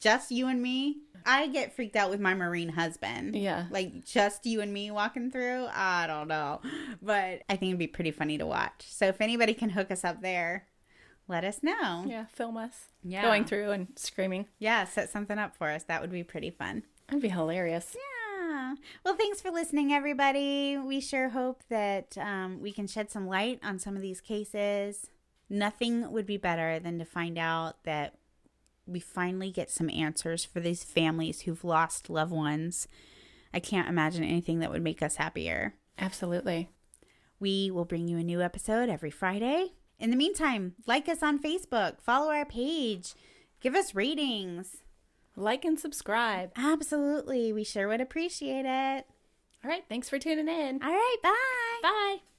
Just 0.00 0.30
you 0.30 0.48
and 0.48 0.60
me. 0.60 0.98
I 1.26 1.48
get 1.48 1.74
freaked 1.74 1.96
out 1.96 2.10
with 2.10 2.20
my 2.20 2.34
marine 2.34 2.70
husband. 2.70 3.36
Yeah. 3.36 3.66
Like 3.70 4.04
just 4.04 4.46
you 4.46 4.60
and 4.62 4.72
me 4.72 4.90
walking 4.90 5.30
through. 5.30 5.66
I 5.72 6.06
don't 6.06 6.28
know. 6.28 6.60
But 7.02 7.42
I 7.48 7.56
think 7.56 7.70
it'd 7.70 7.78
be 7.78 7.86
pretty 7.86 8.10
funny 8.10 8.38
to 8.38 8.46
watch. 8.46 8.86
So 8.88 9.06
if 9.06 9.20
anybody 9.20 9.54
can 9.54 9.70
hook 9.70 9.90
us 9.90 10.04
up 10.04 10.22
there, 10.22 10.66
let 11.28 11.44
us 11.44 11.62
know. 11.62 12.04
Yeah, 12.06 12.24
film 12.32 12.56
us. 12.56 12.88
Yeah. 13.04 13.22
Going 13.22 13.44
through 13.44 13.70
and 13.70 13.88
screaming. 13.96 14.46
Yeah, 14.58 14.84
set 14.84 15.10
something 15.10 15.38
up 15.38 15.56
for 15.56 15.68
us. 15.68 15.84
That 15.84 16.00
would 16.00 16.10
be 16.10 16.24
pretty 16.24 16.50
fun. 16.50 16.82
That'd 17.08 17.22
be 17.22 17.28
hilarious. 17.28 17.94
Yeah. 17.94 18.74
Well, 19.04 19.16
thanks 19.16 19.40
for 19.40 19.50
listening, 19.50 19.92
everybody. 19.92 20.78
We 20.78 21.00
sure 21.00 21.28
hope 21.28 21.62
that 21.68 22.16
um, 22.18 22.60
we 22.60 22.72
can 22.72 22.86
shed 22.86 23.10
some 23.10 23.26
light 23.26 23.60
on 23.62 23.78
some 23.78 23.96
of 23.96 24.02
these 24.02 24.20
cases. 24.20 25.08
Nothing 25.48 26.10
would 26.12 26.26
be 26.26 26.36
better 26.36 26.78
than 26.78 26.98
to 26.98 27.04
find 27.04 27.36
out 27.36 27.82
that 27.84 28.14
we 28.90 29.00
finally 29.00 29.50
get 29.50 29.70
some 29.70 29.88
answers 29.90 30.44
for 30.44 30.60
these 30.60 30.84
families 30.84 31.42
who've 31.42 31.64
lost 31.64 32.10
loved 32.10 32.32
ones. 32.32 32.88
I 33.54 33.60
can't 33.60 33.88
imagine 33.88 34.24
anything 34.24 34.58
that 34.60 34.70
would 34.70 34.82
make 34.82 35.02
us 35.02 35.16
happier. 35.16 35.74
Absolutely. 35.98 36.68
We 37.38 37.70
will 37.70 37.84
bring 37.84 38.08
you 38.08 38.18
a 38.18 38.22
new 38.24 38.42
episode 38.42 38.88
every 38.88 39.10
Friday. 39.10 39.72
In 39.98 40.10
the 40.10 40.16
meantime, 40.16 40.74
like 40.86 41.08
us 41.08 41.22
on 41.22 41.38
Facebook, 41.38 42.00
follow 42.00 42.30
our 42.30 42.44
page, 42.44 43.14
give 43.60 43.74
us 43.74 43.94
ratings. 43.94 44.78
Like 45.36 45.64
and 45.64 45.78
subscribe. 45.78 46.52
Absolutely. 46.56 47.52
We 47.52 47.64
sure 47.64 47.88
would 47.88 48.00
appreciate 48.00 48.66
it. 48.66 49.06
All 49.64 49.70
right. 49.70 49.84
Thanks 49.88 50.08
for 50.08 50.18
tuning 50.18 50.48
in. 50.48 50.82
All 50.82 50.90
right. 50.90 51.16
Bye. 51.22 51.80
Bye. 51.82 52.29